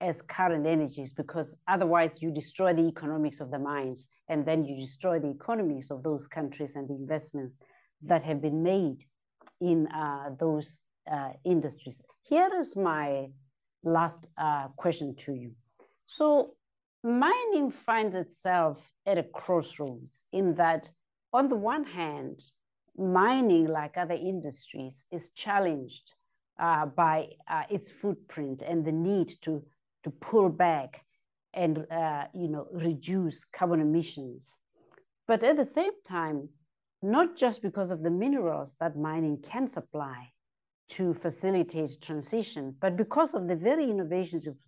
as 0.03 0.21
current 0.23 0.67
energies 0.67 1.13
because 1.13 1.55
otherwise 1.69 2.21
you 2.21 2.31
destroy 2.31 2.75
the 2.75 2.83
economics 2.83 3.41
of 3.41 3.51
the 3.51 3.59
mines 3.59 4.09
and 4.29 4.45
then 4.45 4.65
you 4.65 4.75
destroy 4.77 5.19
the 5.19 5.31
economies 5.31 5.91
of 5.91 6.03
those 6.03 6.27
countries 6.27 6.75
and 6.75 6.89
the 6.89 6.95
investments 6.95 7.57
that 8.03 8.23
have 8.23 8.43
been 8.43 8.63
made 8.63 9.05
in 9.61 9.87
uh, 9.87 10.31
those 10.39 10.81
uh, 11.11 11.31
industries. 11.45 12.03
Here 12.29 12.51
is 12.59 12.77
my 12.77 13.29
last 13.85 14.27
uh, 14.37 14.69
question 14.77 15.15
to 15.25 15.35
you. 15.35 15.53
So 16.07 16.55
mining 17.05 17.71
finds 17.71 18.17
itself 18.17 18.93
at 19.07 19.19
a 19.19 19.23
crossroads 19.23 20.25
in 20.33 20.55
that 20.57 20.91
on 21.33 21.49
the 21.49 21.57
one 21.57 21.85
hand, 21.85 22.43
mining, 22.97 23.69
like 23.69 23.97
other 23.97 24.15
industries, 24.15 25.05
is 25.11 25.31
challenged 25.31 26.13
uh, 26.61 26.87
by 26.87 27.29
uh, 27.49 27.63
its 27.71 27.91
footprint 27.91 28.63
and 28.63 28.85
the 28.85 28.93
need 28.93 29.33
to, 29.43 29.63
to 30.05 30.11
pull 30.11 30.49
back 30.49 31.05
and 31.55 31.87
uh, 31.91 32.25
you 32.35 32.49
know, 32.49 32.67
reduce 32.73 33.45
carbon 33.45 33.81
emissions. 33.81 34.55
But 35.29 35.45
at 35.45 35.57
the 35.57 35.65
same 35.65 35.93
time, 36.07 36.49
not 37.03 37.37
just 37.37 37.63
because 37.63 37.91
of 37.91 38.03
the 38.03 38.11
minerals 38.11 38.77
that 38.81 38.97
mining 38.97 39.39
can 39.43 39.69
supply 39.69 40.29
to 40.91 41.15
facilitate 41.15 42.01
transition, 42.01 42.75
but 42.81 42.97
because 42.97 43.35
of 43.35 43.49
the 43.49 43.57
very 43.57 43.91
innovations 43.91 44.47
you've 44.47 44.63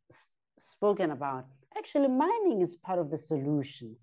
spoken 0.59 1.11
about, 1.11 1.47
actually 1.77 2.09
mining 2.09 2.61
is 2.61 2.77
part 2.77 2.99
of 2.99 3.11
the 3.11 3.19
solution 3.19 3.97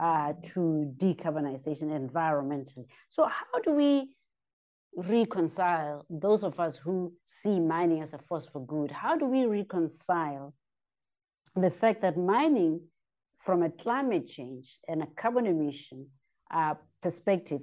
uh, 0.00 0.32
to 0.42 0.92
decarbonization 0.96 1.90
environmentally. 1.90 2.86
So 3.08 3.24
how 3.26 3.60
do 3.62 3.72
we 3.72 4.10
reconcile 4.96 6.06
those 6.08 6.42
of 6.42 6.58
us 6.58 6.76
who 6.76 7.12
see 7.24 7.60
mining 7.60 8.00
as 8.02 8.14
a 8.14 8.18
force 8.18 8.46
for 8.50 8.64
good? 8.64 8.90
How 8.90 9.16
do 9.16 9.26
we 9.26 9.44
reconcile 9.46 10.54
the 11.56 11.70
fact 11.70 12.02
that 12.02 12.16
mining 12.16 12.80
from 13.36 13.62
a 13.62 13.70
climate 13.70 14.26
change 14.26 14.78
and 14.88 15.02
a 15.02 15.06
carbon 15.16 15.46
emission 15.46 16.06
uh, 16.50 16.74
perspective 17.02 17.62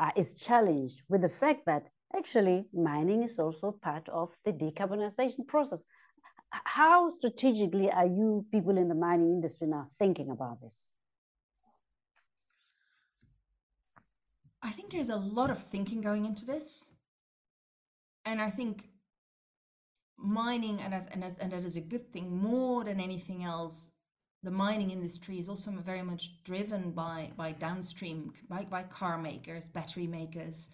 uh, 0.00 0.10
is 0.16 0.34
challenged 0.34 1.02
with 1.08 1.22
the 1.22 1.28
fact 1.28 1.66
that 1.66 1.88
actually 2.16 2.66
mining 2.72 3.22
is 3.22 3.38
also 3.38 3.72
part 3.72 4.08
of 4.08 4.30
the 4.44 4.52
decarbonization 4.52 5.46
process. 5.46 5.84
How 6.50 7.10
strategically 7.10 7.90
are 7.90 8.06
you 8.06 8.46
people 8.50 8.78
in 8.78 8.88
the 8.88 8.94
mining 8.94 9.32
industry 9.32 9.66
now 9.66 9.88
thinking 9.98 10.30
about 10.30 10.60
this? 10.60 10.90
I 14.62 14.70
think 14.70 14.90
there's 14.90 15.10
a 15.10 15.16
lot 15.16 15.50
of 15.50 15.58
thinking 15.58 16.00
going 16.00 16.24
into 16.24 16.44
this. 16.44 16.92
And 18.24 18.40
I 18.40 18.50
think 18.50 18.88
mining, 20.18 20.80
and, 20.80 20.92
and, 20.94 21.36
and 21.40 21.52
that 21.52 21.64
is 21.64 21.76
a 21.76 21.80
good 21.80 22.12
thing 22.12 22.36
more 22.36 22.84
than 22.84 23.00
anything 23.00 23.44
else, 23.44 23.92
the 24.42 24.50
mining 24.50 24.90
industry 24.90 25.38
is 25.38 25.48
also 25.48 25.70
very 25.70 26.02
much 26.02 26.42
driven 26.44 26.92
by, 26.92 27.30
by 27.36 27.52
downstream, 27.52 28.32
by, 28.48 28.64
by 28.64 28.82
car 28.82 29.18
makers, 29.18 29.64
battery 29.64 30.06
makers, 30.06 30.68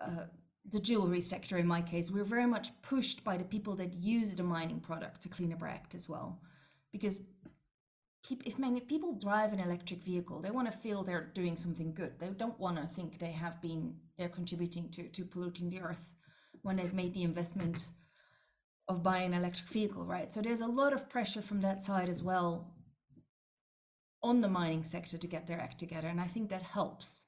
uh, 0.00 0.24
the 0.68 0.80
jewelry 0.80 1.20
sector 1.20 1.58
in 1.58 1.66
my 1.66 1.82
case. 1.82 2.10
We're 2.10 2.24
very 2.24 2.46
much 2.46 2.68
pushed 2.82 3.24
by 3.24 3.36
the 3.36 3.44
people 3.44 3.74
that 3.76 3.94
use 3.94 4.34
the 4.34 4.42
mining 4.42 4.80
product 4.80 5.22
to 5.22 5.28
clean 5.28 5.52
up 5.52 5.62
our 5.62 5.68
act 5.68 5.94
as 5.94 6.08
well. 6.08 6.40
Because 6.92 7.22
if 8.28 8.58
many 8.58 8.80
people 8.80 9.14
drive 9.14 9.52
an 9.52 9.60
electric 9.60 10.02
vehicle, 10.02 10.40
they 10.40 10.50
want 10.50 10.70
to 10.70 10.76
feel 10.76 11.02
they're 11.02 11.30
doing 11.34 11.56
something 11.56 11.94
good. 11.94 12.18
They 12.18 12.28
don't 12.28 12.58
want 12.60 12.76
to 12.76 12.86
think 12.86 13.18
they 13.18 13.32
have 13.32 13.60
been 13.62 13.96
they're 14.18 14.28
contributing 14.28 14.90
to 14.90 15.08
to 15.08 15.24
polluting 15.24 15.70
the 15.70 15.80
earth 15.80 16.16
when 16.62 16.76
they've 16.76 16.92
made 16.92 17.14
the 17.14 17.22
investment 17.22 17.84
of 18.90 19.04
buying 19.04 19.32
an 19.32 19.38
electric 19.38 19.68
vehicle, 19.68 20.04
right? 20.04 20.32
So 20.32 20.42
there's 20.42 20.60
a 20.60 20.66
lot 20.66 20.92
of 20.92 21.08
pressure 21.08 21.40
from 21.40 21.60
that 21.60 21.80
side 21.80 22.08
as 22.08 22.24
well 22.24 22.74
on 24.20 24.40
the 24.40 24.48
mining 24.48 24.82
sector 24.82 25.16
to 25.16 25.26
get 25.28 25.46
their 25.46 25.60
act 25.60 25.78
together, 25.78 26.08
and 26.08 26.20
I 26.20 26.26
think 26.26 26.50
that 26.50 26.62
helps. 26.62 27.26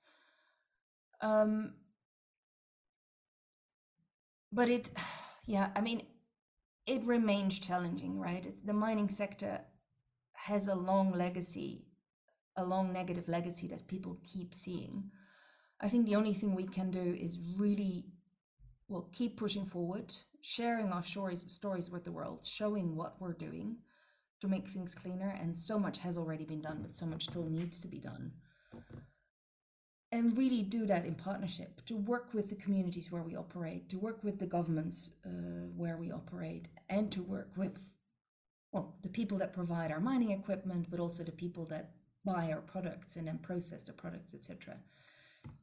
Um, 1.21 1.75
but 4.51 4.69
it, 4.69 4.91
yeah, 5.47 5.71
I 5.77 5.81
mean, 5.81 6.03
it 6.85 7.05
remains 7.05 7.61
challenging, 7.61 8.19
right? 8.19 8.47
The 8.65 8.73
mining 8.73 9.09
sector 9.09 9.61
has 10.33 10.67
a 10.67 10.75
long 10.75 11.13
legacy, 11.13 11.87
a 12.57 12.65
long 12.65 12.93
negative 12.93 13.29
legacy 13.29 13.69
that 13.69 13.87
people 13.87 14.19
keep 14.25 14.53
seeing. 14.53 15.13
I 15.81 15.89
think 15.89 16.07
the 16.07 16.17
only 16.17 16.35
thing 16.35 16.57
we 16.57 16.67
can 16.67 16.91
do 16.91 17.17
is 17.21 17.39
really, 17.57 18.07
well, 18.93 19.09
keep 19.13 19.39
pushing 19.39 19.65
forward, 19.65 20.13
sharing 20.43 20.93
our 20.93 21.03
stories, 21.03 21.45
stories 21.49 21.91
with 21.91 22.05
the 22.05 22.13
world, 22.13 22.45
showing 22.45 22.95
what 22.95 23.17
we're 23.21 23.33
doing 23.33 23.77
to 24.41 24.49
make 24.49 24.69
things 24.69 24.95
cleaner. 24.95 25.35
And 25.41 25.57
so 25.57 25.79
much 25.79 26.01
has 26.01 26.19
already 26.19 26.45
been 26.45 26.61
done, 26.61 26.81
but 26.83 26.95
so 26.95 27.07
much 27.07 27.25
still 27.25 27.45
needs 27.45 27.81
to 27.81 27.89
be 27.89 27.99
done. 27.99 28.33
And 30.11 30.37
really 30.37 30.63
do 30.63 30.85
that 30.87 31.07
in 31.07 31.15
partnership, 31.15 31.87
to 31.87 31.97
work 31.97 32.35
with 32.35 32.51
the 32.51 32.55
communities 32.55 33.11
where 33.11 33.23
we 33.23 33.35
operate, 33.35 33.89
to 33.89 33.99
work 33.99 34.23
with 34.23 34.41
the 34.41 34.47
governments 34.47 35.09
uh, 35.25 35.69
where 35.75 35.97
we 35.97 36.13
operate, 36.13 36.69
and 36.91 37.11
to 37.13 37.23
work 37.23 37.49
with 37.57 37.79
well, 38.73 38.95
the 39.03 39.09
people 39.09 39.39
that 39.39 39.53
provide 39.53 39.91
our 39.91 40.01
mining 40.01 40.31
equipment, 40.31 40.87
but 40.91 41.01
also 41.01 41.23
the 41.23 41.33
people 41.33 41.65
that 41.67 41.93
buy 42.25 42.51
our 42.53 42.61
products 42.61 43.17
and 43.17 43.27
then 43.27 43.39
process 43.39 43.85
the 43.85 43.93
products, 43.93 44.35
etc. 44.35 44.77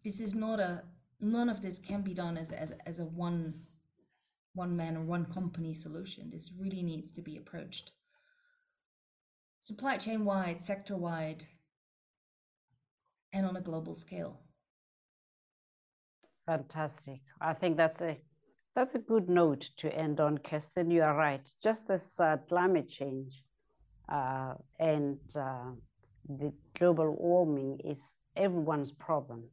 This 0.03 0.19
is 0.19 0.35
not 0.35 0.59
a 0.59 0.83
none 1.19 1.49
of 1.49 1.61
this 1.61 1.79
can 1.79 2.01
be 2.01 2.13
done 2.13 2.37
as, 2.37 2.51
as, 2.51 2.73
as 2.85 2.99
a 2.99 3.05
one 3.05 3.53
one 4.53 4.75
man 4.75 4.97
or 4.97 5.03
one 5.03 5.25
company 5.25 5.73
solution. 5.73 6.31
This 6.31 6.51
really 6.59 6.81
needs 6.81 7.11
to 7.11 7.21
be 7.21 7.37
approached 7.37 7.91
supply 9.59 9.97
chain 9.97 10.25
wide, 10.25 10.61
sector 10.63 10.97
wide, 10.97 11.45
and 13.31 13.45
on 13.45 13.55
a 13.55 13.61
global 13.61 13.93
scale. 13.93 14.39
Fantastic. 16.45 17.21
I 17.39 17.53
think 17.53 17.77
that's 17.77 18.01
a 18.01 18.17
that's 18.75 18.95
a 18.95 18.99
good 18.99 19.29
note 19.29 19.69
to 19.77 19.93
end 19.93 20.19
on, 20.19 20.37
Kirsten. 20.37 20.89
You 20.89 21.03
are 21.03 21.15
right. 21.15 21.47
Just 21.61 21.89
as 21.89 22.19
uh, 22.19 22.37
climate 22.47 22.87
change 22.87 23.43
uh, 24.07 24.53
and 24.79 25.19
uh, 25.35 25.71
the 26.27 26.51
global 26.77 27.15
warming 27.15 27.79
is 27.83 28.01
everyone's 28.35 28.91
problem, 28.91 29.43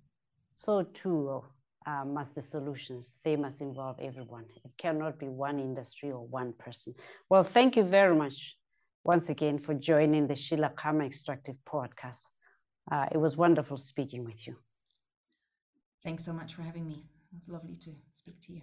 so 0.54 0.82
too 0.82 1.42
must 1.86 2.34
the 2.34 2.42
solutions. 2.42 3.14
They 3.24 3.36
must 3.36 3.60
involve 3.60 3.96
everyone. 4.00 4.44
It 4.64 4.72
cannot 4.76 5.18
be 5.18 5.28
one 5.28 5.58
industry 5.58 6.10
or 6.10 6.26
one 6.26 6.52
person. 6.58 6.94
Well, 7.30 7.44
thank 7.44 7.76
you 7.76 7.84
very 7.84 8.14
much 8.14 8.56
once 9.04 9.28
again 9.28 9.58
for 9.58 9.74
joining 9.74 10.26
the 10.26 10.34
Sheila 10.34 10.70
Khama 10.76 11.04
Extractive 11.04 11.56
podcast. 11.64 12.26
Uh, 12.90 13.06
it 13.12 13.18
was 13.18 13.36
wonderful 13.36 13.76
speaking 13.76 14.24
with 14.24 14.46
you. 14.46 14.56
Thanks 16.02 16.24
so 16.24 16.32
much 16.32 16.54
for 16.54 16.62
having 16.62 16.86
me. 16.86 17.04
It's 17.36 17.48
lovely 17.48 17.76
to 17.76 17.90
speak 18.12 18.40
to 18.42 18.52
you. 18.52 18.62